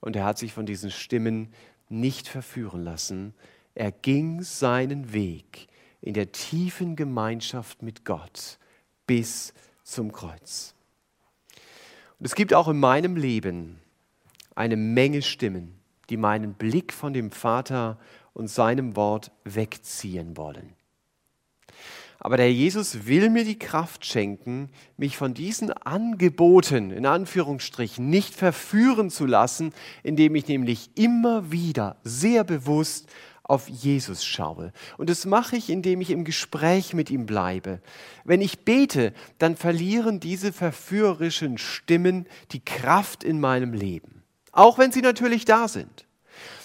Und 0.00 0.16
er 0.16 0.24
hat 0.24 0.38
sich 0.38 0.52
von 0.52 0.66
diesen 0.66 0.90
Stimmen 0.90 1.54
nicht 1.88 2.28
verführen 2.28 2.82
lassen. 2.82 3.34
Er 3.74 3.92
ging 3.92 4.42
seinen 4.42 5.12
Weg 5.12 5.68
in 6.00 6.14
der 6.14 6.32
tiefen 6.32 6.96
Gemeinschaft 6.96 7.82
mit 7.82 8.04
Gott 8.04 8.58
bis 9.06 9.54
zum 9.84 10.12
Kreuz. 10.12 10.74
Und 12.18 12.26
es 12.26 12.34
gibt 12.34 12.54
auch 12.54 12.68
in 12.68 12.78
meinem 12.78 13.16
Leben 13.16 13.80
eine 14.54 14.76
Menge 14.76 15.22
Stimmen, 15.22 15.78
die 16.12 16.18
meinen 16.18 16.52
Blick 16.52 16.92
von 16.92 17.14
dem 17.14 17.30
Vater 17.30 17.98
und 18.34 18.48
seinem 18.48 18.96
Wort 18.96 19.32
wegziehen 19.44 20.36
wollen. 20.36 20.74
Aber 22.18 22.36
der 22.36 22.52
Jesus 22.52 23.06
will 23.06 23.30
mir 23.30 23.44
die 23.44 23.58
Kraft 23.58 24.04
schenken, 24.04 24.68
mich 24.98 25.16
von 25.16 25.32
diesen 25.32 25.72
Angeboten, 25.72 26.90
in 26.90 27.06
Anführungsstrichen, 27.06 28.10
nicht 28.10 28.34
verführen 28.34 29.08
zu 29.08 29.24
lassen, 29.24 29.72
indem 30.02 30.34
ich 30.34 30.46
nämlich 30.48 30.90
immer 30.96 31.50
wieder 31.50 31.96
sehr 32.04 32.44
bewusst 32.44 33.08
auf 33.42 33.70
Jesus 33.70 34.22
schaue. 34.22 34.74
Und 34.98 35.08
das 35.08 35.24
mache 35.24 35.56
ich, 35.56 35.70
indem 35.70 36.02
ich 36.02 36.10
im 36.10 36.24
Gespräch 36.24 36.92
mit 36.92 37.10
ihm 37.10 37.24
bleibe. 37.24 37.80
Wenn 38.24 38.42
ich 38.42 38.66
bete, 38.66 39.14
dann 39.38 39.56
verlieren 39.56 40.20
diese 40.20 40.52
verführerischen 40.52 41.56
Stimmen 41.56 42.26
die 42.52 42.62
Kraft 42.62 43.24
in 43.24 43.40
meinem 43.40 43.72
Leben. 43.72 44.21
Auch 44.52 44.78
wenn 44.78 44.92
sie 44.92 45.00
natürlich 45.00 45.44
da 45.44 45.66
sind. 45.66 46.06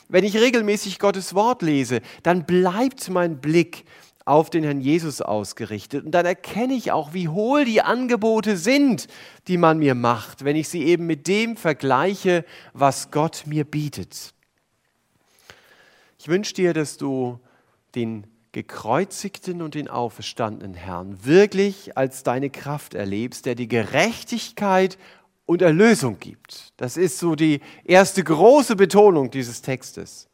Wenn 0.09 0.23
ich 0.23 0.37
regelmäßig 0.37 0.99
Gottes 0.99 1.33
Wort 1.33 1.61
lese, 1.61 2.01
dann 2.23 2.45
bleibt 2.45 3.09
mein 3.09 3.39
Blick 3.41 3.85
auf 4.27 4.49
den 4.49 4.63
Herrn 4.63 4.81
Jesus 4.81 5.21
ausgerichtet. 5.21 6.05
Und 6.05 6.11
dann 6.11 6.25
erkenne 6.25 6.73
ich 6.73 6.91
auch, 6.91 7.13
wie 7.13 7.29
hohl 7.29 7.63
die 7.63 7.81
Angebote 7.81 8.57
sind, 8.57 9.07
die 9.47 9.57
man 9.57 9.79
mir 9.79 9.95
macht, 9.95 10.43
wenn 10.43 10.57
ich 10.57 10.67
sie 10.67 10.83
eben 10.83 11.05
mit 11.05 11.27
dem 11.27 11.55
vergleiche, 11.55 12.43
was 12.73 13.09
Gott 13.09 13.43
mir 13.45 13.63
bietet. 13.63 14.33
Ich 16.19 16.27
wünsche 16.27 16.53
dir, 16.53 16.73
dass 16.73 16.97
du 16.97 17.39
den 17.95 18.27
gekreuzigten 18.51 19.61
und 19.61 19.75
den 19.75 19.87
auferstandenen 19.87 20.73
Herrn 20.73 21.23
wirklich 21.23 21.97
als 21.97 22.23
deine 22.23 22.49
Kraft 22.49 22.95
erlebst, 22.95 23.45
der 23.45 23.55
die 23.55 23.67
Gerechtigkeit 23.67 24.97
und 25.47 25.63
Erlösung 25.63 26.19
gibt. 26.19 26.73
Das 26.77 26.97
ist 26.97 27.17
so 27.17 27.33
die 27.33 27.61
erste 27.83 28.23
große 28.23 28.75
Betonung 28.75 29.31
dieses 29.31 29.63
Textes. 29.63 30.27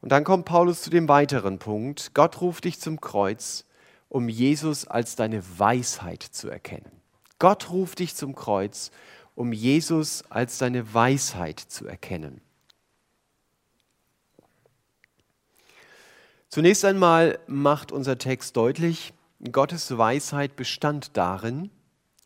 Und 0.00 0.12
dann 0.12 0.22
kommt 0.22 0.44
Paulus 0.44 0.82
zu 0.82 0.90
dem 0.90 1.08
weiteren 1.08 1.58
Punkt. 1.58 2.12
Gott 2.14 2.40
ruft 2.40 2.66
dich 2.66 2.78
zum 2.78 3.00
Kreuz, 3.00 3.64
um 4.08 4.28
Jesus 4.28 4.86
als 4.86 5.16
deine 5.16 5.42
Weisheit 5.58 6.22
zu 6.22 6.48
erkennen. 6.48 6.92
Gott 7.38 7.70
ruft 7.70 7.98
dich 7.98 8.14
zum 8.14 8.34
Kreuz, 8.34 8.92
um 9.34 9.52
Jesus 9.52 10.24
als 10.30 10.58
deine 10.58 10.94
Weisheit 10.94 11.58
zu 11.58 11.86
erkennen. 11.86 12.42
Zunächst 16.50 16.84
einmal 16.84 17.38
macht 17.46 17.92
unser 17.92 18.18
Text 18.18 18.56
deutlich, 18.56 19.14
Gottes 19.52 19.96
Weisheit 19.96 20.54
bestand 20.54 21.16
darin, 21.16 21.70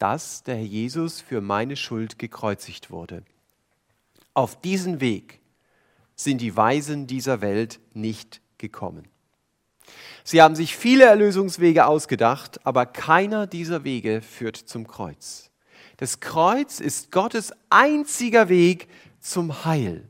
dass 0.01 0.43
der 0.43 0.57
Herr 0.57 0.65
Jesus 0.65 1.21
für 1.21 1.41
meine 1.41 1.77
Schuld 1.77 2.19
gekreuzigt 2.19 2.91
wurde. 2.91 3.23
Auf 4.35 4.61
diesen 4.61 5.01
Weg 5.01 5.41
sind 6.17 6.41
die 6.41 6.57
Weisen 6.57 7.07
dieser 7.07 7.43
Welt 7.43 7.81
nicht 7.93 8.41
gekommen. 8.59 9.05
Sie 10.25 10.41
haben 10.41 10.57
sich 10.57 10.75
viele 10.77 11.05
Erlösungswege 11.05 11.87
ausgedacht, 11.87 12.65
aber 12.65 12.87
keiner 12.87 13.47
dieser 13.47 13.85
Wege 13.85 14.23
führt 14.23 14.57
zum 14.57 14.87
Kreuz. 14.87 15.51
Das 15.99 16.21
Kreuz 16.21 16.81
ist 16.81 17.13
Gottes 17.13 17.53
einziger 17.69 18.49
Weg 18.49 18.89
zum 19.21 19.65
Heil. 19.67 20.09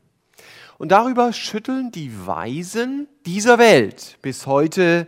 Und 0.77 0.93
darüber 0.93 1.33
schütteln 1.33 1.91
die 1.91 2.25
Weisen 2.25 3.09
dieser 3.25 3.57
Welt 3.57 4.17
bis 4.21 4.47
heute 4.47 5.05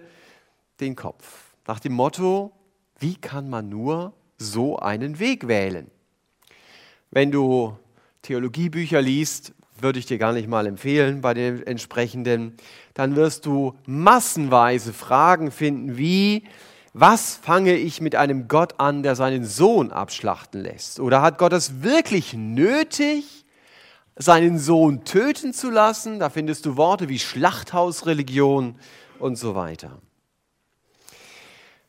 den 0.81 0.97
Kopf. 0.97 1.53
Nach 1.67 1.79
dem 1.79 1.93
Motto, 1.93 2.51
wie 2.99 3.15
kann 3.15 3.49
man 3.49 3.69
nur 3.69 4.13
so 4.43 4.77
einen 4.77 5.19
Weg 5.19 5.47
wählen? 5.47 5.89
Wenn 7.11 7.31
du 7.31 7.77
Theologiebücher 8.21 9.01
liest, 9.01 9.53
würde 9.79 9.99
ich 9.99 10.05
dir 10.05 10.17
gar 10.17 10.33
nicht 10.33 10.47
mal 10.47 10.67
empfehlen 10.67 11.21
bei 11.21 11.33
den 11.33 11.65
entsprechenden, 11.65 12.55
dann 12.93 13.15
wirst 13.15 13.45
du 13.45 13.75
massenweise 13.85 14.93
Fragen 14.93 15.51
finden 15.51 15.97
wie, 15.97 16.43
was 16.93 17.35
fange 17.35 17.75
ich 17.75 18.01
mit 18.01 18.15
einem 18.15 18.47
Gott 18.47 18.79
an, 18.79 19.03
der 19.03 19.15
seinen 19.15 19.45
Sohn 19.45 19.91
abschlachten 19.91 20.61
lässt? 20.61 20.99
Oder 20.99 21.21
hat 21.21 21.37
Gott 21.39 21.53
es 21.53 21.81
wirklich 21.81 22.33
nötig, 22.33 23.43
seinen 24.15 24.59
Sohn 24.59 25.03
töten 25.03 25.53
zu 25.53 25.69
lassen. 25.69 26.19
Da 26.19 26.29
findest 26.29 26.65
du 26.65 26.77
Worte 26.77 27.09
wie 27.09 27.19
Schlachthausreligion 27.19 28.75
und 29.19 29.35
so 29.37 29.55
weiter. 29.55 29.99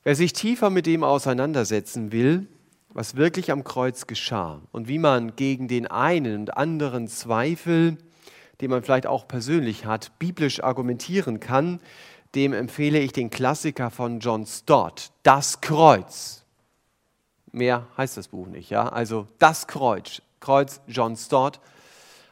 Wer 0.04 0.14
sich 0.14 0.34
tiefer 0.34 0.68
mit 0.68 0.84
dem 0.84 1.02
auseinandersetzen 1.02 2.12
will, 2.12 2.46
was 2.90 3.16
wirklich 3.16 3.50
am 3.50 3.64
Kreuz 3.64 4.06
geschah 4.06 4.60
und 4.70 4.86
wie 4.86 4.98
man 4.98 5.34
gegen 5.34 5.66
den 5.66 5.86
einen 5.86 6.40
und 6.40 6.56
anderen 6.56 7.08
Zweifel, 7.08 7.96
den 8.60 8.70
man 8.70 8.82
vielleicht 8.82 9.06
auch 9.06 9.26
persönlich 9.26 9.86
hat, 9.86 10.18
biblisch 10.18 10.62
argumentieren 10.62 11.40
kann, 11.40 11.80
dem 12.34 12.52
empfehle 12.52 12.98
ich 12.98 13.12
den 13.12 13.30
Klassiker 13.30 13.90
von 13.90 14.20
John 14.20 14.46
Stott, 14.46 15.10
Das 15.22 15.62
Kreuz. 15.62 16.44
Mehr 17.50 17.86
heißt 17.96 18.18
das 18.18 18.28
Buch 18.28 18.46
nicht, 18.46 18.68
ja? 18.68 18.88
Also 18.88 19.26
Das 19.38 19.66
Kreuz, 19.66 20.20
Kreuz 20.38 20.82
John 20.86 21.16
Stott 21.16 21.60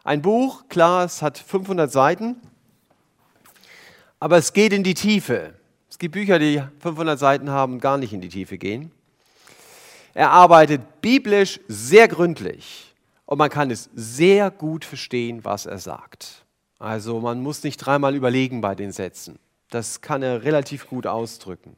ein 0.04 0.20
Buch, 0.20 0.64
klar, 0.68 1.04
es 1.04 1.22
hat 1.22 1.38
500 1.38 1.90
Seiten, 1.90 2.37
aber 4.18 4.37
es 4.37 4.52
geht 4.52 4.72
in 4.72 4.82
die 4.82 4.94
Tiefe. 4.94 5.54
Gibt 6.03 6.15
Bücher, 6.15 6.41
die 6.41 6.61
500 6.81 7.17
Seiten 7.17 7.51
haben 7.51 7.79
gar 7.79 7.97
nicht 7.97 8.12
in 8.12 8.21
die 8.21 8.29
Tiefe 8.29 8.59
gehen. 8.59 8.91
Er 10.15 10.33
arbeitet 10.33 11.01
biblisch 11.01 11.61
sehr 11.69 12.09
gründlich 12.09 12.93
und 13.25 13.38
man 13.38 13.49
kann 13.49 13.71
es 13.71 13.88
sehr 13.95 14.51
gut 14.51 14.85
verstehen, 14.85 15.45
was 15.45 15.65
er 15.65 15.79
sagt. 15.79 16.45
Also 16.81 17.21
man 17.21 17.41
muss 17.41 17.62
nicht 17.62 17.77
dreimal 17.77 18.17
überlegen 18.17 18.61
bei 18.61 18.75
den 18.75 18.91
Sätzen. 18.91 19.38
Das 19.71 20.01
kann 20.01 20.25
er 20.25 20.43
relativ 20.43 20.88
gut 20.88 21.07
ausdrücken. 21.07 21.77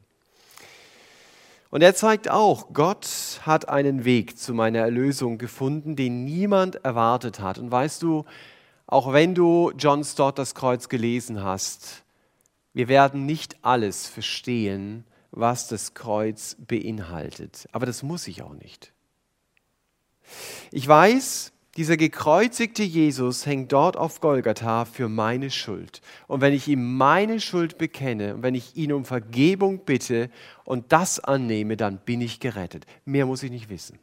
Und 1.69 1.83
er 1.83 1.93
zeigt 1.93 2.27
auch, 2.27 2.73
Gott 2.73 3.07
hat 3.43 3.69
einen 3.69 4.05
Weg 4.05 4.39
zu 4.39 4.55
meiner 4.55 4.79
Erlösung 4.79 5.37
gefunden, 5.37 5.95
den 5.95 6.25
niemand 6.25 6.83
erwartet 6.83 7.41
hat. 7.41 7.59
Und 7.59 7.69
weißt 7.69 8.01
du, 8.01 8.25
auch 8.87 9.13
wenn 9.13 9.35
du 9.35 9.71
John 9.77 10.03
Stott 10.03 10.39
das 10.39 10.55
Kreuz 10.55 10.89
gelesen 10.89 11.43
hast, 11.43 12.04
wir 12.75 12.89
werden 12.89 13.25
nicht 13.25 13.55
alles 13.63 14.05
verstehen, 14.05 15.05
was 15.31 15.69
das 15.69 15.93
Kreuz 15.93 16.57
beinhaltet. 16.59 17.69
Aber 17.71 17.85
das 17.85 18.03
muss 18.03 18.27
ich 18.27 18.41
auch 18.41 18.53
nicht. 18.53 18.91
Ich 20.71 20.85
weiß, 20.85 21.53
dieser 21.77 21.95
gekreuzigte 21.95 22.83
Jesus 22.83 23.45
hängt 23.45 23.71
dort 23.71 23.95
auf 23.95 24.19
Golgatha 24.19 24.83
für 24.83 25.07
meine 25.07 25.51
Schuld. 25.51 26.01
Und 26.27 26.41
wenn 26.41 26.53
ich 26.53 26.67
ihm 26.67 26.97
meine 26.97 27.39
Schuld 27.39 27.77
bekenne 27.77 28.35
und 28.35 28.43
wenn 28.43 28.55
ich 28.55 28.75
ihn 28.75 28.91
um 28.91 29.05
Vergebung 29.05 29.85
bitte 29.85 30.29
und 30.65 30.91
das 30.91 31.21
annehme, 31.21 31.77
dann 31.77 31.99
bin 31.99 32.19
ich 32.19 32.41
gerettet. 32.41 32.85
Mehr 33.05 33.25
muss 33.25 33.41
ich 33.41 33.51
nicht 33.51 33.69
wissen. 33.69 33.99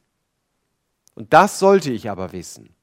Und 1.15 1.35
das 1.35 1.59
sollte 1.59 1.93
ich 1.93 2.09
aber 2.09 2.33
wissen. 2.33 2.75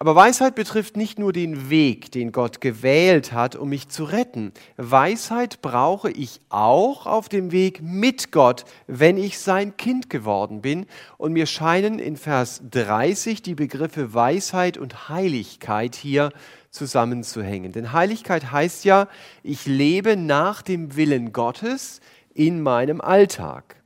Aber 0.00 0.14
Weisheit 0.14 0.54
betrifft 0.54 0.96
nicht 0.96 1.18
nur 1.18 1.32
den 1.32 1.70
Weg, 1.70 2.12
den 2.12 2.30
Gott 2.30 2.60
gewählt 2.60 3.32
hat, 3.32 3.56
um 3.56 3.70
mich 3.70 3.88
zu 3.88 4.04
retten. 4.04 4.52
Weisheit 4.76 5.60
brauche 5.60 6.08
ich 6.08 6.40
auch 6.50 7.06
auf 7.06 7.28
dem 7.28 7.50
Weg 7.50 7.82
mit 7.82 8.30
Gott, 8.30 8.64
wenn 8.86 9.18
ich 9.18 9.40
sein 9.40 9.76
Kind 9.76 10.08
geworden 10.08 10.62
bin. 10.62 10.86
Und 11.16 11.32
mir 11.32 11.46
scheinen 11.46 11.98
in 11.98 12.16
Vers 12.16 12.62
30 12.70 13.42
die 13.42 13.56
Begriffe 13.56 14.14
Weisheit 14.14 14.78
und 14.78 15.08
Heiligkeit 15.08 15.96
hier 15.96 16.30
zusammenzuhängen. 16.70 17.72
Denn 17.72 17.92
Heiligkeit 17.92 18.52
heißt 18.52 18.84
ja, 18.84 19.08
ich 19.42 19.66
lebe 19.66 20.16
nach 20.16 20.62
dem 20.62 20.94
Willen 20.94 21.32
Gottes 21.32 22.00
in 22.32 22.62
meinem 22.62 23.00
Alltag. 23.00 23.82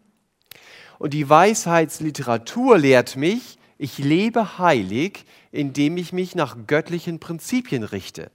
Und 0.99 1.15
die 1.15 1.31
Weisheitsliteratur 1.31 2.77
lehrt 2.77 3.17
mich, 3.17 3.57
ich 3.83 3.99
lebe 3.99 4.59
heilig, 4.59 5.25
indem 5.51 5.97
ich 5.97 6.13
mich 6.13 6.37
nach 6.37 6.57
göttlichen 6.69 7.19
Prinzipien 7.19 7.83
richte. 7.83 8.31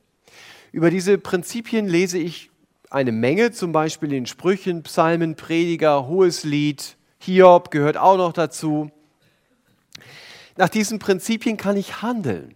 Über 0.74 0.90
diese 0.90 1.18
Prinzipien 1.18 1.88
lese 1.88 2.18
ich 2.18 2.52
eine 2.90 3.14
Menge, 3.14 3.54
zum 3.54 3.72
Beispiel 3.72 4.12
in 4.12 4.26
Sprüchen, 4.26 4.84
Psalmen, 4.84 5.38
Prediger, 5.38 6.06
Hohes 6.10 6.44
Lied, 6.44 6.98
Hiob 7.20 7.72
gehört 7.72 7.96
auch 7.96 8.18
noch 8.18 8.34
dazu. 8.34 8.92
Nach 10.58 10.68
diesen 10.68 11.00
Prinzipien 11.00 11.56
kann 11.56 11.78
ich 11.78 12.02
handeln, 12.02 12.54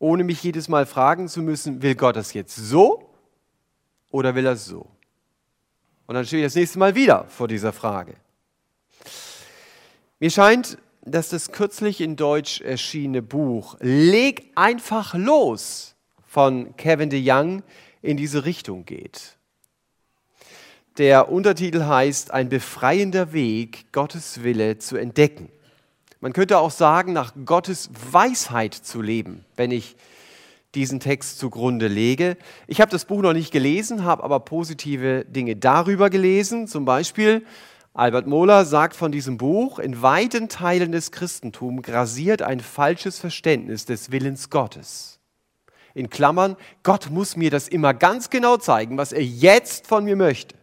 ohne 0.00 0.24
mich 0.24 0.42
jedes 0.42 0.68
Mal 0.68 0.86
fragen 0.86 1.28
zu 1.28 1.40
müssen, 1.40 1.82
will 1.82 1.94
Gott 1.94 2.16
das 2.16 2.32
jetzt 2.32 2.56
so 2.56 3.14
oder 4.10 4.34
will 4.34 4.46
er 4.46 4.56
so? 4.56 4.88
Und 6.06 6.16
dann 6.16 6.26
stehe 6.26 6.42
ich 6.42 6.46
das 6.46 6.56
nächste 6.56 6.80
Mal 6.80 6.96
wieder 6.96 7.26
vor 7.28 7.46
dieser 7.46 7.72
Frage. 7.72 8.14
Mir 10.18 10.30
scheint, 10.30 10.78
dass 11.04 11.28
das 11.28 11.52
kürzlich 11.52 12.00
in 12.00 12.16
Deutsch 12.16 12.60
erschienene 12.60 13.22
Buch 13.22 13.76
Leg 13.80 14.50
einfach 14.54 15.14
los 15.14 15.96
von 16.26 16.76
Kevin 16.76 17.10
de 17.10 17.20
Young 17.22 17.62
in 18.00 18.16
diese 18.16 18.44
Richtung 18.44 18.84
geht. 18.84 19.36
Der 20.98 21.30
Untertitel 21.30 21.84
heißt 21.84 22.30
Ein 22.32 22.48
befreiender 22.48 23.32
Weg, 23.32 23.92
Gottes 23.92 24.42
Wille 24.42 24.78
zu 24.78 24.96
entdecken. 24.96 25.48
Man 26.20 26.32
könnte 26.32 26.58
auch 26.58 26.70
sagen, 26.70 27.12
nach 27.12 27.32
Gottes 27.44 27.90
Weisheit 28.10 28.74
zu 28.74 29.02
leben, 29.02 29.44
wenn 29.56 29.70
ich 29.70 29.96
diesen 30.74 31.00
Text 31.00 31.38
zugrunde 31.38 31.88
lege. 31.88 32.36
Ich 32.66 32.80
habe 32.80 32.90
das 32.90 33.04
Buch 33.04 33.22
noch 33.22 33.32
nicht 33.32 33.52
gelesen, 33.52 34.04
habe 34.04 34.22
aber 34.22 34.40
positive 34.40 35.24
Dinge 35.24 35.56
darüber 35.56 36.10
gelesen. 36.10 36.68
Zum 36.68 36.84
Beispiel, 36.84 37.44
Albert 37.94 38.26
Mohler 38.26 38.64
sagt 38.64 38.96
von 38.96 39.12
diesem 39.12 39.36
Buch, 39.36 39.78
in 39.78 40.00
weiten 40.00 40.48
Teilen 40.48 40.92
des 40.92 41.12
Christentums 41.12 41.82
grasiert 41.82 42.40
ein 42.40 42.60
falsches 42.60 43.18
Verständnis 43.18 43.84
des 43.84 44.10
Willens 44.10 44.48
Gottes. 44.48 45.20
In 45.92 46.08
Klammern, 46.08 46.56
Gott 46.82 47.10
muss 47.10 47.36
mir 47.36 47.50
das 47.50 47.68
immer 47.68 47.92
ganz 47.92 48.30
genau 48.30 48.56
zeigen, 48.56 48.96
was 48.96 49.12
er 49.12 49.22
jetzt 49.22 49.86
von 49.86 50.04
mir 50.04 50.16
möchte. 50.16 50.56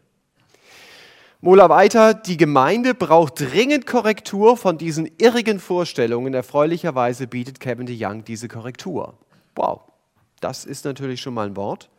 Mohler 1.42 1.70
weiter, 1.70 2.16
die 2.16 2.36
Gemeinde 2.36 2.96
braucht 2.96 3.40
dringend 3.40 3.86
Korrektur 3.86 4.58
von 4.58 4.80
diesen 4.80 5.10
irrigen 5.20 5.60
Vorstellungen. 5.60 6.34
Erfreulicherweise 6.34 7.28
bietet 7.28 7.60
Kevin 7.60 7.86
de 7.86 7.96
Young 7.98 8.26
diese 8.26 8.48
Korrektur. 8.48 9.14
Wow, 9.56 9.82
das 10.42 10.66
ist 10.66 10.84
natürlich 10.84 11.22
schon 11.22 11.36
mal 11.36 11.46
ein 11.46 11.56
Wort. 11.56 11.90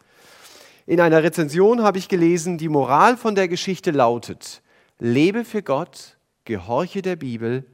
In 0.87 1.01
einer 1.01 1.23
Rezension 1.23 1.83
habe 1.83 1.99
ich 1.99 2.09
gelesen, 2.09 2.59
die 2.59 2.69
Moral 2.69 3.16
von 3.16 3.37
der 3.37 3.47
Geschichte 3.47 3.93
lautet, 3.93 4.61
lebe 5.00 5.44
für 5.44 5.62
Gott, 5.62 6.16
gehorche 6.44 7.02
der 7.02 7.16
Bibel, 7.16 7.64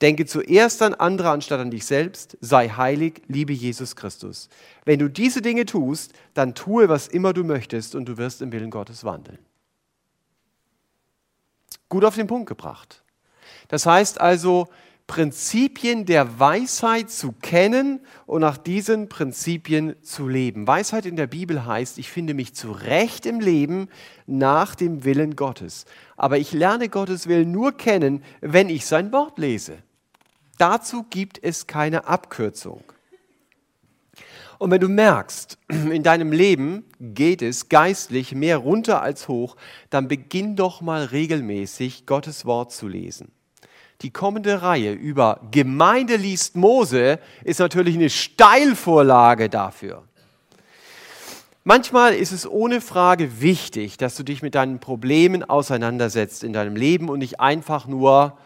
denke 0.00 0.26
zuerst 0.26 0.82
an 0.82 0.94
andere 0.94 1.30
anstatt 1.30 1.60
an 1.60 1.70
dich 1.70 1.84
selbst, 1.84 2.36
sei 2.40 2.68
heilig, 2.68 3.22
liebe 3.28 3.52
Jesus 3.52 3.94
Christus. 3.94 4.48
Wenn 4.84 4.98
du 4.98 5.08
diese 5.08 5.42
Dinge 5.42 5.64
tust, 5.64 6.12
dann 6.34 6.54
tue, 6.54 6.88
was 6.88 7.06
immer 7.06 7.32
du 7.32 7.44
möchtest 7.44 7.94
und 7.94 8.06
du 8.06 8.16
wirst 8.16 8.42
im 8.42 8.50
Willen 8.50 8.70
Gottes 8.70 9.04
wandeln. 9.04 9.38
Gut 11.88 12.04
auf 12.04 12.16
den 12.16 12.26
Punkt 12.26 12.48
gebracht. 12.48 13.02
Das 13.68 13.86
heißt 13.86 14.20
also, 14.20 14.68
Prinzipien 15.06 16.06
der 16.06 16.38
Weisheit 16.40 17.10
zu 17.10 17.32
kennen 17.32 18.00
und 18.26 18.40
nach 18.40 18.56
diesen 18.56 19.08
Prinzipien 19.08 19.94
zu 20.02 20.28
leben. 20.28 20.66
Weisheit 20.66 21.06
in 21.06 21.16
der 21.16 21.26
Bibel 21.26 21.66
heißt, 21.66 21.98
ich 21.98 22.10
finde 22.10 22.34
mich 22.34 22.54
zurecht 22.54 23.26
im 23.26 23.40
Leben 23.40 23.88
nach 24.26 24.74
dem 24.74 25.04
Willen 25.04 25.36
Gottes. 25.36 25.84
Aber 26.16 26.38
ich 26.38 26.52
lerne 26.52 26.88
Gottes 26.88 27.26
Willen 27.26 27.52
nur 27.52 27.76
kennen, 27.76 28.24
wenn 28.40 28.68
ich 28.68 28.86
sein 28.86 29.12
Wort 29.12 29.38
lese. 29.38 29.78
Dazu 30.56 31.04
gibt 31.10 31.42
es 31.42 31.66
keine 31.66 32.06
Abkürzung. 32.06 32.82
Und 34.58 34.70
wenn 34.70 34.80
du 34.80 34.88
merkst, 34.88 35.58
in 35.68 36.02
deinem 36.02 36.32
Leben 36.32 36.84
geht 37.00 37.42
es 37.42 37.68
geistlich 37.68 38.34
mehr 38.34 38.58
runter 38.58 39.02
als 39.02 39.28
hoch, 39.28 39.56
dann 39.90 40.08
beginn 40.08 40.56
doch 40.56 40.80
mal 40.80 41.04
regelmäßig 41.04 42.06
Gottes 42.06 42.46
Wort 42.46 42.72
zu 42.72 42.88
lesen 42.88 43.32
die 44.02 44.10
kommende 44.10 44.62
Reihe 44.62 44.92
über 44.92 45.40
Gemeinde 45.50 46.16
liest 46.16 46.56
Mose 46.56 47.18
ist 47.44 47.60
natürlich 47.60 47.94
eine 47.94 48.10
Steilvorlage 48.10 49.48
dafür. 49.48 50.02
Manchmal 51.64 52.14
ist 52.14 52.32
es 52.32 52.48
ohne 52.48 52.80
Frage 52.80 53.40
wichtig, 53.40 53.96
dass 53.96 54.16
du 54.16 54.24
dich 54.24 54.42
mit 54.42 54.56
deinen 54.56 54.80
Problemen 54.80 55.44
auseinandersetzt 55.44 56.42
in 56.42 56.52
deinem 56.52 56.74
Leben 56.74 57.08
und 57.08 57.20
nicht 57.20 57.38
einfach 57.38 57.86
nur 57.86 58.36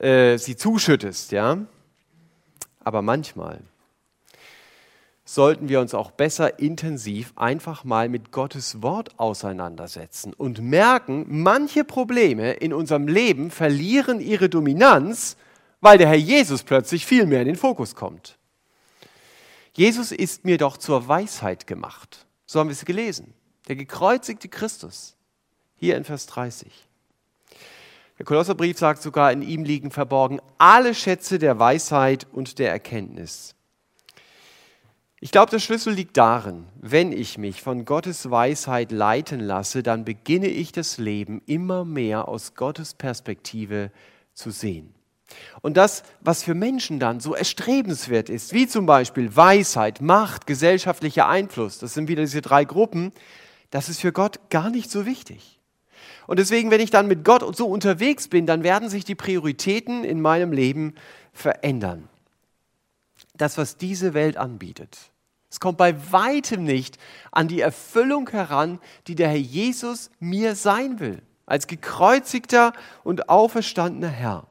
äh, 0.00 0.36
sie 0.36 0.56
zuschüttest, 0.56 1.30
ja. 1.30 1.58
Aber 2.82 3.02
manchmal 3.02 3.60
sollten 5.34 5.68
wir 5.68 5.80
uns 5.80 5.94
auch 5.94 6.10
besser 6.10 6.58
intensiv 6.58 7.32
einfach 7.36 7.84
mal 7.84 8.08
mit 8.08 8.32
Gottes 8.32 8.82
Wort 8.82 9.16
auseinandersetzen 9.16 10.32
und 10.32 10.60
merken, 10.60 11.24
manche 11.28 11.84
Probleme 11.84 12.54
in 12.54 12.72
unserem 12.72 13.06
Leben 13.06 13.52
verlieren 13.52 14.20
ihre 14.20 14.48
Dominanz, 14.48 15.36
weil 15.80 15.98
der 15.98 16.08
Herr 16.08 16.16
Jesus 16.16 16.64
plötzlich 16.64 17.06
viel 17.06 17.26
mehr 17.26 17.42
in 17.42 17.46
den 17.46 17.56
Fokus 17.56 17.94
kommt. 17.94 18.38
Jesus 19.72 20.10
ist 20.10 20.44
mir 20.44 20.58
doch 20.58 20.76
zur 20.76 21.06
Weisheit 21.06 21.68
gemacht. 21.68 22.26
So 22.44 22.58
haben 22.58 22.68
wir 22.68 22.74
es 22.74 22.84
gelesen. 22.84 23.32
Der 23.68 23.76
gekreuzigte 23.76 24.48
Christus. 24.48 25.14
Hier 25.76 25.96
in 25.96 26.02
Vers 26.02 26.26
30. 26.26 26.72
Der 28.18 28.26
Kolosserbrief 28.26 28.78
sagt 28.78 29.00
sogar, 29.00 29.30
in 29.30 29.42
ihm 29.42 29.62
liegen 29.62 29.92
verborgen 29.92 30.40
alle 30.58 30.92
Schätze 30.92 31.38
der 31.38 31.60
Weisheit 31.60 32.26
und 32.32 32.58
der 32.58 32.72
Erkenntnis. 32.72 33.54
Ich 35.22 35.32
glaube, 35.32 35.50
der 35.50 35.58
Schlüssel 35.58 35.92
liegt 35.92 36.16
darin, 36.16 36.64
wenn 36.80 37.12
ich 37.12 37.36
mich 37.36 37.60
von 37.60 37.84
Gottes 37.84 38.30
Weisheit 38.30 38.90
leiten 38.90 39.40
lasse, 39.40 39.82
dann 39.82 40.06
beginne 40.06 40.46
ich 40.46 40.72
das 40.72 40.96
Leben 40.96 41.42
immer 41.44 41.84
mehr 41.84 42.26
aus 42.26 42.54
Gottes 42.54 42.94
Perspektive 42.94 43.90
zu 44.32 44.50
sehen. 44.50 44.94
Und 45.60 45.76
das, 45.76 46.04
was 46.22 46.42
für 46.42 46.54
Menschen 46.54 46.98
dann 47.00 47.20
so 47.20 47.34
erstrebenswert 47.34 48.30
ist, 48.30 48.54
wie 48.54 48.66
zum 48.66 48.86
Beispiel 48.86 49.36
Weisheit, 49.36 50.00
Macht, 50.00 50.46
gesellschaftlicher 50.46 51.28
Einfluss, 51.28 51.78
das 51.78 51.92
sind 51.92 52.08
wieder 52.08 52.22
diese 52.22 52.40
drei 52.40 52.64
Gruppen, 52.64 53.12
das 53.68 53.90
ist 53.90 54.00
für 54.00 54.12
Gott 54.12 54.48
gar 54.48 54.70
nicht 54.70 54.90
so 54.90 55.04
wichtig. 55.04 55.60
Und 56.28 56.38
deswegen, 56.38 56.70
wenn 56.70 56.80
ich 56.80 56.90
dann 56.90 57.08
mit 57.08 57.26
Gott 57.26 57.44
so 57.54 57.66
unterwegs 57.66 58.28
bin, 58.28 58.46
dann 58.46 58.62
werden 58.62 58.88
sich 58.88 59.04
die 59.04 59.14
Prioritäten 59.14 60.02
in 60.02 60.22
meinem 60.22 60.50
Leben 60.50 60.94
verändern 61.34 62.08
das, 63.40 63.58
was 63.58 63.76
diese 63.76 64.14
Welt 64.14 64.36
anbietet. 64.36 65.10
Es 65.50 65.58
kommt 65.58 65.78
bei 65.78 66.12
weitem 66.12 66.62
nicht 66.62 66.98
an 67.32 67.48
die 67.48 67.60
Erfüllung 67.60 68.30
heran, 68.30 68.78
die 69.06 69.16
der 69.16 69.28
Herr 69.28 69.36
Jesus 69.36 70.10
mir 70.20 70.54
sein 70.54 71.00
will, 71.00 71.22
als 71.44 71.66
gekreuzigter 71.66 72.72
und 73.02 73.28
auferstandener 73.28 74.08
Herr. 74.08 74.46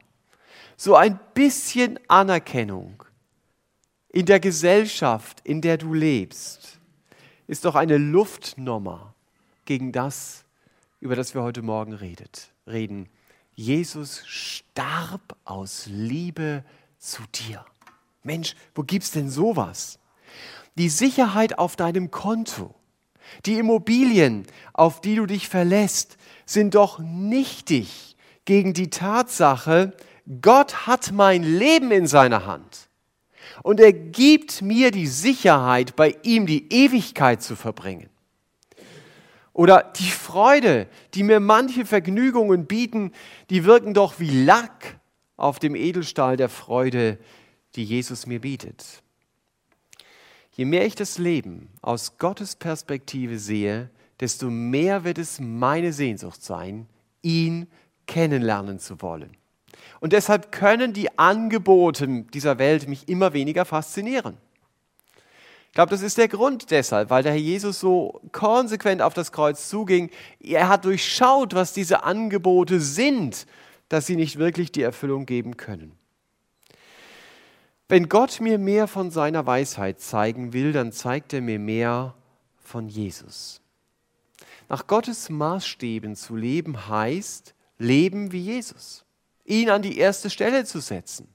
So 0.76 0.96
ein 0.96 1.18
bisschen 1.34 1.98
Anerkennung 2.08 3.02
in 4.10 4.26
der 4.26 4.40
Gesellschaft, 4.40 5.40
in 5.44 5.60
der 5.60 5.78
du 5.78 5.94
lebst, 5.94 6.78
ist 7.46 7.64
doch 7.64 7.76
eine 7.76 7.96
Luftnummer 7.96 9.14
gegen 9.64 9.92
das, 9.92 10.44
über 11.00 11.16
das 11.16 11.34
wir 11.34 11.42
heute 11.42 11.62
Morgen 11.62 11.92
redet, 11.94 12.52
reden. 12.66 13.08
Jesus 13.54 14.22
starb 14.26 15.36
aus 15.44 15.86
Liebe 15.86 16.64
zu 16.98 17.22
dir. 17.34 17.64
Mensch, 18.22 18.54
wo 18.74 18.82
gibt's 18.82 19.10
denn 19.10 19.30
sowas? 19.30 19.98
Die 20.76 20.88
Sicherheit 20.88 21.58
auf 21.58 21.76
deinem 21.76 22.10
Konto, 22.10 22.74
die 23.46 23.58
Immobilien, 23.58 24.46
auf 24.72 25.00
die 25.00 25.16
du 25.16 25.26
dich 25.26 25.48
verlässt, 25.48 26.16
sind 26.46 26.74
doch 26.74 26.98
nichtig 26.98 28.16
gegen 28.44 28.72
die 28.72 28.90
Tatsache, 28.90 29.92
Gott 30.42 30.86
hat 30.86 31.12
mein 31.12 31.42
Leben 31.42 31.90
in 31.90 32.06
seiner 32.06 32.46
Hand. 32.46 32.88
Und 33.62 33.80
er 33.80 33.92
gibt 33.92 34.62
mir 34.62 34.90
die 34.90 35.06
Sicherheit, 35.06 35.96
bei 35.96 36.16
ihm 36.22 36.46
die 36.46 36.72
Ewigkeit 36.72 37.42
zu 37.42 37.56
verbringen. 37.56 38.08
Oder 39.52 39.92
die 39.96 40.10
Freude, 40.10 40.86
die 41.14 41.22
mir 41.22 41.40
manche 41.40 41.84
Vergnügungen 41.84 42.66
bieten, 42.66 43.12
die 43.50 43.64
wirken 43.64 43.92
doch 43.92 44.18
wie 44.18 44.44
Lack 44.44 44.98
auf 45.36 45.58
dem 45.58 45.74
Edelstahl 45.74 46.36
der 46.36 46.48
Freude, 46.48 47.18
die 47.76 47.84
Jesus 47.84 48.26
mir 48.26 48.40
bietet. 48.40 49.02
Je 50.52 50.64
mehr 50.64 50.86
ich 50.86 50.94
das 50.94 51.18
Leben 51.18 51.68
aus 51.80 52.18
Gottes 52.18 52.56
Perspektive 52.56 53.38
sehe, 53.38 53.90
desto 54.18 54.50
mehr 54.50 55.04
wird 55.04 55.18
es 55.18 55.40
meine 55.40 55.92
Sehnsucht 55.92 56.42
sein, 56.42 56.86
ihn 57.22 57.66
kennenlernen 58.06 58.78
zu 58.78 59.00
wollen. 59.00 59.36
Und 60.00 60.12
deshalb 60.12 60.52
können 60.52 60.92
die 60.92 61.18
Angebote 61.18 62.24
dieser 62.34 62.58
Welt 62.58 62.88
mich 62.88 63.08
immer 63.08 63.32
weniger 63.32 63.64
faszinieren. 63.64 64.36
Ich 65.68 65.74
glaube, 65.74 65.90
das 65.90 66.02
ist 66.02 66.18
der 66.18 66.26
Grund 66.26 66.72
deshalb, 66.72 67.10
weil 67.10 67.22
der 67.22 67.32
Herr 67.32 67.38
Jesus 67.38 67.78
so 67.78 68.20
konsequent 68.32 69.02
auf 69.02 69.14
das 69.14 69.30
Kreuz 69.30 69.68
zuging. 69.68 70.10
Er 70.40 70.68
hat 70.68 70.84
durchschaut, 70.84 71.54
was 71.54 71.72
diese 71.72 72.02
Angebote 72.02 72.80
sind, 72.80 73.46
dass 73.88 74.06
sie 74.06 74.16
nicht 74.16 74.36
wirklich 74.36 74.72
die 74.72 74.82
Erfüllung 74.82 75.26
geben 75.26 75.56
können. 75.56 75.92
Wenn 77.90 78.08
Gott 78.08 78.40
mir 78.40 78.56
mehr 78.58 78.86
von 78.86 79.10
seiner 79.10 79.48
Weisheit 79.48 79.98
zeigen 79.98 80.52
will, 80.52 80.72
dann 80.72 80.92
zeigt 80.92 81.32
er 81.32 81.40
mir 81.40 81.58
mehr 81.58 82.14
von 82.56 82.86
Jesus. 82.86 83.60
Nach 84.68 84.86
Gottes 84.86 85.28
Maßstäben 85.28 86.14
zu 86.14 86.36
leben 86.36 86.86
heißt, 86.86 87.52
leben 87.78 88.30
wie 88.30 88.42
Jesus 88.42 89.04
ihn 89.44 89.70
an 89.70 89.82
die 89.82 89.98
erste 89.98 90.30
Stelle 90.30 90.64
zu 90.64 90.78
setzen. 90.78 91.26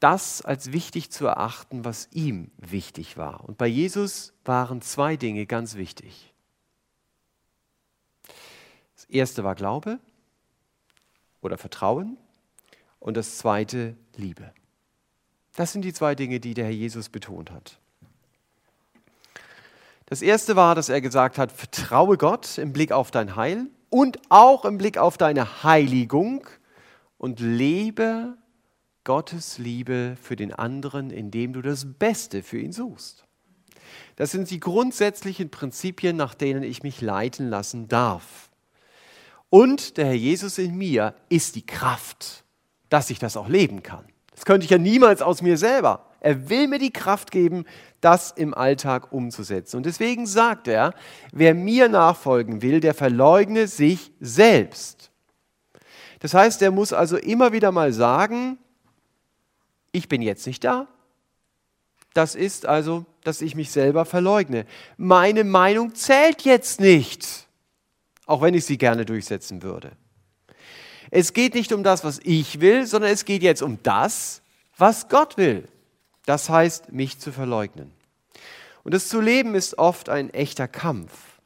Das 0.00 0.42
als 0.42 0.72
wichtig 0.72 1.10
zu 1.10 1.24
erachten, 1.24 1.86
was 1.86 2.10
ihm 2.12 2.50
wichtig 2.58 3.16
war. 3.16 3.42
Und 3.48 3.56
bei 3.56 3.68
Jesus 3.68 4.34
waren 4.44 4.82
zwei 4.82 5.16
Dinge 5.16 5.46
ganz 5.46 5.76
wichtig. 5.76 6.34
Das 8.94 9.06
erste 9.06 9.44
war 9.44 9.54
Glaube 9.54 9.98
oder 11.40 11.56
Vertrauen 11.56 12.18
und 12.98 13.16
das 13.16 13.38
zweite 13.38 13.96
Liebe. 14.16 14.52
Das 15.54 15.72
sind 15.72 15.82
die 15.82 15.92
zwei 15.92 16.14
Dinge, 16.14 16.40
die 16.40 16.54
der 16.54 16.66
Herr 16.66 16.72
Jesus 16.72 17.08
betont 17.08 17.50
hat. 17.50 17.78
Das 20.06 20.22
erste 20.22 20.54
war, 20.54 20.74
dass 20.74 20.88
er 20.88 21.00
gesagt 21.00 21.36
hat, 21.36 21.50
vertraue 21.50 22.16
Gott 22.16 22.58
im 22.58 22.72
Blick 22.72 22.92
auf 22.92 23.10
dein 23.10 23.34
Heil 23.34 23.66
und 23.90 24.20
auch 24.28 24.64
im 24.64 24.78
Blick 24.78 24.98
auf 24.98 25.18
deine 25.18 25.64
Heiligung 25.64 26.46
und 27.18 27.40
lebe 27.40 28.36
Gottes 29.02 29.58
Liebe 29.58 30.16
für 30.20 30.36
den 30.36 30.52
anderen, 30.52 31.10
indem 31.10 31.52
du 31.52 31.62
das 31.62 31.86
Beste 31.98 32.42
für 32.42 32.58
ihn 32.58 32.72
suchst. 32.72 33.24
Das 34.16 34.30
sind 34.30 34.50
die 34.50 34.60
grundsätzlichen 34.60 35.50
Prinzipien, 35.50 36.16
nach 36.16 36.34
denen 36.34 36.62
ich 36.62 36.82
mich 36.82 37.00
leiten 37.00 37.48
lassen 37.48 37.88
darf. 37.88 38.50
Und 39.48 39.96
der 39.96 40.06
Herr 40.06 40.14
Jesus 40.14 40.58
in 40.58 40.76
mir 40.76 41.14
ist 41.28 41.54
die 41.54 41.66
Kraft, 41.66 42.44
dass 42.88 43.10
ich 43.10 43.18
das 43.18 43.36
auch 43.36 43.48
leben 43.48 43.82
kann. 43.82 44.04
Das 44.34 44.44
könnte 44.44 44.64
ich 44.64 44.70
ja 44.70 44.78
niemals 44.78 45.22
aus 45.22 45.42
mir 45.42 45.56
selber. 45.56 46.06
Er 46.20 46.48
will 46.48 46.68
mir 46.68 46.78
die 46.78 46.92
Kraft 46.92 47.30
geben, 47.30 47.64
das 48.00 48.32
im 48.32 48.52
Alltag 48.52 49.12
umzusetzen. 49.12 49.78
Und 49.78 49.86
deswegen 49.86 50.26
sagt 50.26 50.68
er, 50.68 50.92
wer 51.32 51.54
mir 51.54 51.88
nachfolgen 51.88 52.62
will, 52.62 52.80
der 52.80 52.94
verleugne 52.94 53.66
sich 53.66 54.12
selbst. 54.20 55.10
Das 56.20 56.34
heißt, 56.34 56.62
er 56.62 56.70
muss 56.70 56.92
also 56.92 57.16
immer 57.16 57.52
wieder 57.52 57.72
mal 57.72 57.92
sagen, 57.92 58.58
ich 59.92 60.08
bin 60.08 60.20
jetzt 60.20 60.46
nicht 60.46 60.64
da. 60.64 60.88
Das 62.12 62.34
ist 62.34 62.66
also, 62.66 63.04
dass 63.24 63.42
ich 63.42 63.54
mich 63.54 63.70
selber 63.70 64.04
verleugne. 64.04 64.66
Meine 64.96 65.44
Meinung 65.44 65.94
zählt 65.94 66.42
jetzt 66.42 66.80
nicht, 66.80 67.46
auch 68.26 68.42
wenn 68.42 68.54
ich 68.54 68.64
sie 68.64 68.78
gerne 68.78 69.04
durchsetzen 69.04 69.62
würde. 69.62 69.92
Es 71.18 71.32
geht 71.32 71.54
nicht 71.54 71.72
um 71.72 71.82
das, 71.82 72.04
was 72.04 72.20
ich 72.24 72.60
will, 72.60 72.86
sondern 72.86 73.10
es 73.10 73.24
geht 73.24 73.42
jetzt 73.42 73.62
um 73.62 73.82
das, 73.82 74.42
was 74.76 75.08
Gott 75.08 75.38
will. 75.38 75.66
Das 76.26 76.50
heißt, 76.50 76.92
mich 76.92 77.18
zu 77.18 77.32
verleugnen. 77.32 77.90
Und 78.84 78.92
das 78.92 79.08
zu 79.08 79.22
leben 79.22 79.54
ist 79.54 79.78
oft 79.78 80.10
ein 80.10 80.28
echter 80.28 80.68
Kampf. 80.68 81.40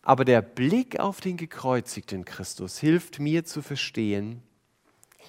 Aber 0.00 0.24
der 0.24 0.40
Blick 0.40 0.98
auf 1.00 1.20
den 1.20 1.36
gekreuzigten 1.36 2.24
Christus 2.24 2.78
hilft 2.78 3.18
mir 3.18 3.44
zu 3.44 3.60
verstehen, 3.60 4.42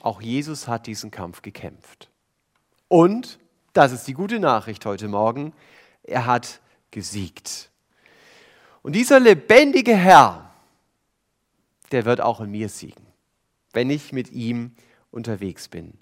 auch 0.04 0.22
Jesus 0.22 0.70
hat 0.70 0.88
diesen 0.88 1.12
Kampf 1.12 1.42
gekämpft. 1.42 2.08
Und, 2.88 3.40
das 3.74 3.92
ist 3.92 4.08
die 4.08 4.14
gute 4.14 4.40
Nachricht 4.40 4.86
heute 4.86 5.10
Morgen, 5.10 5.52
er 6.04 6.26
hat 6.28 6.62
gesiegt. 6.92 7.70
Und 8.84 8.94
dieser 8.94 9.20
lebendige 9.20 9.98
Herr, 9.98 10.50
der 11.92 12.06
wird 12.06 12.22
auch 12.22 12.40
in 12.40 12.52
mir 12.52 12.70
siegen, 12.70 13.09
wenn 13.74 13.90
ich 13.90 14.12
mit 14.12 14.32
ihm 14.32 14.76
unterwegs 15.12 15.68
bin. 15.68 15.94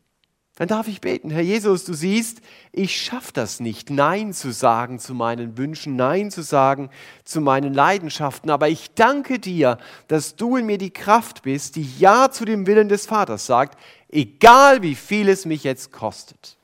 Dann 0.58 0.68
darf 0.68 0.88
ich 0.88 1.02
beten, 1.02 1.30
Herr 1.30 1.42
Jesus, 1.42 1.86
du 1.86 1.94
siehst, 1.94 2.42
ich 2.72 3.00
schaffe 3.00 3.32
das 3.32 3.60
nicht, 3.60 3.92
Nein 3.92 4.34
zu 4.34 4.52
sagen 4.52 4.98
zu 4.98 5.14
meinen 5.14 5.56
Wünschen, 5.56 5.96
Nein 5.96 6.32
zu 6.32 6.42
sagen 6.42 6.90
zu 7.24 7.42
meinen 7.42 7.76
Leidenschaften, 7.76 8.50
aber 8.50 8.68
ich 8.68 8.96
danke 8.96 9.38
dir, 9.38 9.78
dass 10.08 10.36
du 10.36 10.58
in 10.58 10.66
mir 10.66 10.80
die 10.80 10.90
Kraft 10.90 11.44
bist, 11.44 11.76
die 11.76 11.88
Ja 12.00 12.32
zu 12.32 12.44
dem 12.44 12.66
Willen 12.66 12.90
des 12.90 13.06
Vaters 13.06 13.46
sagt, 13.46 13.78
egal 14.10 14.82
wie 14.82 14.96
viel 14.96 15.30
es 15.30 15.46
mich 15.46 15.64
jetzt 15.64 15.92
kostet. 15.92 16.58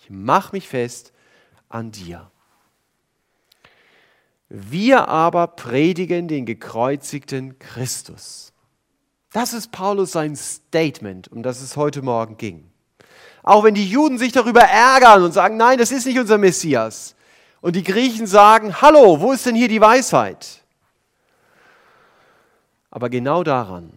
Ich 0.00 0.08
mache 0.08 0.54
mich 0.54 0.68
fest 0.68 1.12
an 1.68 1.90
dir. 1.90 2.30
Wir 4.48 5.08
aber 5.08 5.48
predigen 5.48 6.28
den 6.28 6.46
gekreuzigten 6.46 7.58
Christus 7.58 8.52
das 9.32 9.52
ist 9.52 9.70
Paulus 9.72 10.12
sein 10.12 10.34
Statement, 10.36 11.28
um 11.28 11.42
das 11.42 11.60
es 11.60 11.76
heute 11.76 12.02
Morgen 12.02 12.36
ging. 12.36 12.70
Auch 13.42 13.64
wenn 13.64 13.74
die 13.74 13.88
Juden 13.88 14.18
sich 14.18 14.32
darüber 14.32 14.62
ärgern 14.62 15.22
und 15.22 15.32
sagen, 15.32 15.56
nein, 15.56 15.78
das 15.78 15.92
ist 15.92 16.06
nicht 16.06 16.18
unser 16.18 16.38
Messias. 16.38 17.14
Und 17.60 17.76
die 17.76 17.82
Griechen 17.82 18.26
sagen, 18.26 18.80
hallo, 18.80 19.20
wo 19.20 19.32
ist 19.32 19.46
denn 19.46 19.54
hier 19.54 19.68
die 19.68 19.80
Weisheit? 19.80 20.64
Aber 22.90 23.08
genau 23.08 23.44
daran 23.44 23.92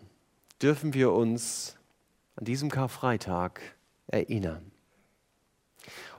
dürfen 0.62 0.94
wir 0.94 1.12
uns 1.12 1.76
an 2.36 2.46
diesem 2.46 2.70
Karfreitag 2.70 3.62
erinnern. 4.08 4.72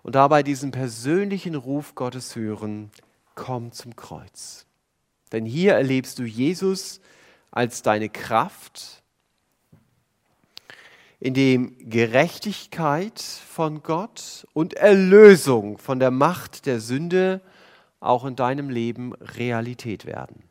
Und 0.03 0.17
dabei 0.17 0.43
diesen 0.43 0.71
persönlichen 0.71 1.55
Ruf 1.55 1.95
Gottes 1.95 2.37
hören, 2.37 2.91
komm 3.35 3.73
zum 3.73 3.97
Kreuz. 3.97 4.67
Denn 5.33 5.47
hier 5.47 5.75
erlebst 5.75 6.19
du 6.19 6.25
Jesus 6.25 7.01
als 7.51 7.83
deine 7.83 8.09
Kraft, 8.09 9.03
in 11.25 11.33
dem 11.33 11.75
Gerechtigkeit 11.79 13.19
von 13.19 13.83
Gott 13.83 14.47
und 14.53 14.75
Erlösung 14.75 15.79
von 15.79 15.99
der 15.99 16.11
Macht 16.11 16.67
der 16.67 16.81
Sünde 16.81 17.41
auch 17.99 18.27
in 18.27 18.37
deinem 18.37 18.69
Leben 18.69 19.15
Realität 19.15 20.05
werden. 20.05 20.43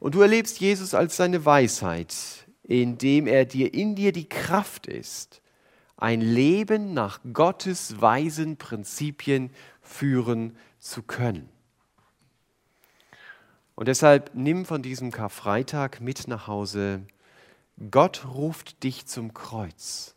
Und 0.00 0.16
du 0.16 0.22
erlebst 0.22 0.58
Jesus 0.58 0.92
als 0.92 1.16
seine 1.16 1.44
Weisheit, 1.44 2.16
indem 2.64 3.28
er 3.28 3.44
dir 3.44 3.72
in 3.72 3.94
dir 3.94 4.10
die 4.10 4.28
Kraft 4.28 4.88
ist, 4.88 5.40
ein 5.96 6.20
Leben 6.20 6.92
nach 6.92 7.20
Gottes 7.32 8.00
weisen 8.00 8.56
Prinzipien 8.56 9.52
führen 9.80 10.56
zu 10.80 11.04
können. 11.04 11.48
Und 13.76 13.86
deshalb 13.86 14.32
nimm 14.34 14.64
von 14.64 14.82
diesem 14.82 15.12
Karfreitag 15.12 16.00
mit 16.00 16.26
nach 16.26 16.48
Hause 16.48 17.02
Gott 17.90 18.26
ruft 18.26 18.82
dich 18.82 19.06
zum 19.06 19.34
Kreuz, 19.34 20.16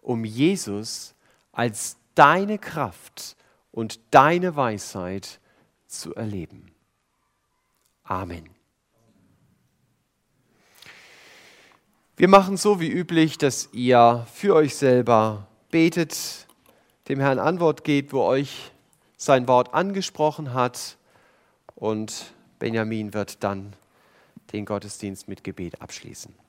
um 0.00 0.24
Jesus 0.24 1.14
als 1.50 1.96
deine 2.14 2.58
Kraft 2.58 3.36
und 3.72 4.00
deine 4.10 4.54
Weisheit 4.54 5.40
zu 5.86 6.14
erleben. 6.14 6.72
Amen. 8.04 8.48
Wir 12.16 12.28
machen 12.28 12.56
so 12.56 12.78
wie 12.78 12.90
üblich, 12.90 13.38
dass 13.38 13.70
ihr 13.72 14.26
für 14.32 14.54
euch 14.54 14.76
selber 14.76 15.48
betet, 15.70 16.46
dem 17.08 17.18
Herrn 17.18 17.38
Antwort 17.40 17.82
gebt, 17.84 18.12
wo 18.12 18.22
euch 18.22 18.70
sein 19.16 19.48
Wort 19.48 19.74
angesprochen 19.74 20.54
hat 20.54 20.98
und 21.74 22.32
Benjamin 22.58 23.12
wird 23.12 23.42
dann 23.42 23.74
den 24.52 24.66
Gottesdienst 24.66 25.26
mit 25.26 25.42
Gebet 25.42 25.80
abschließen. 25.80 26.41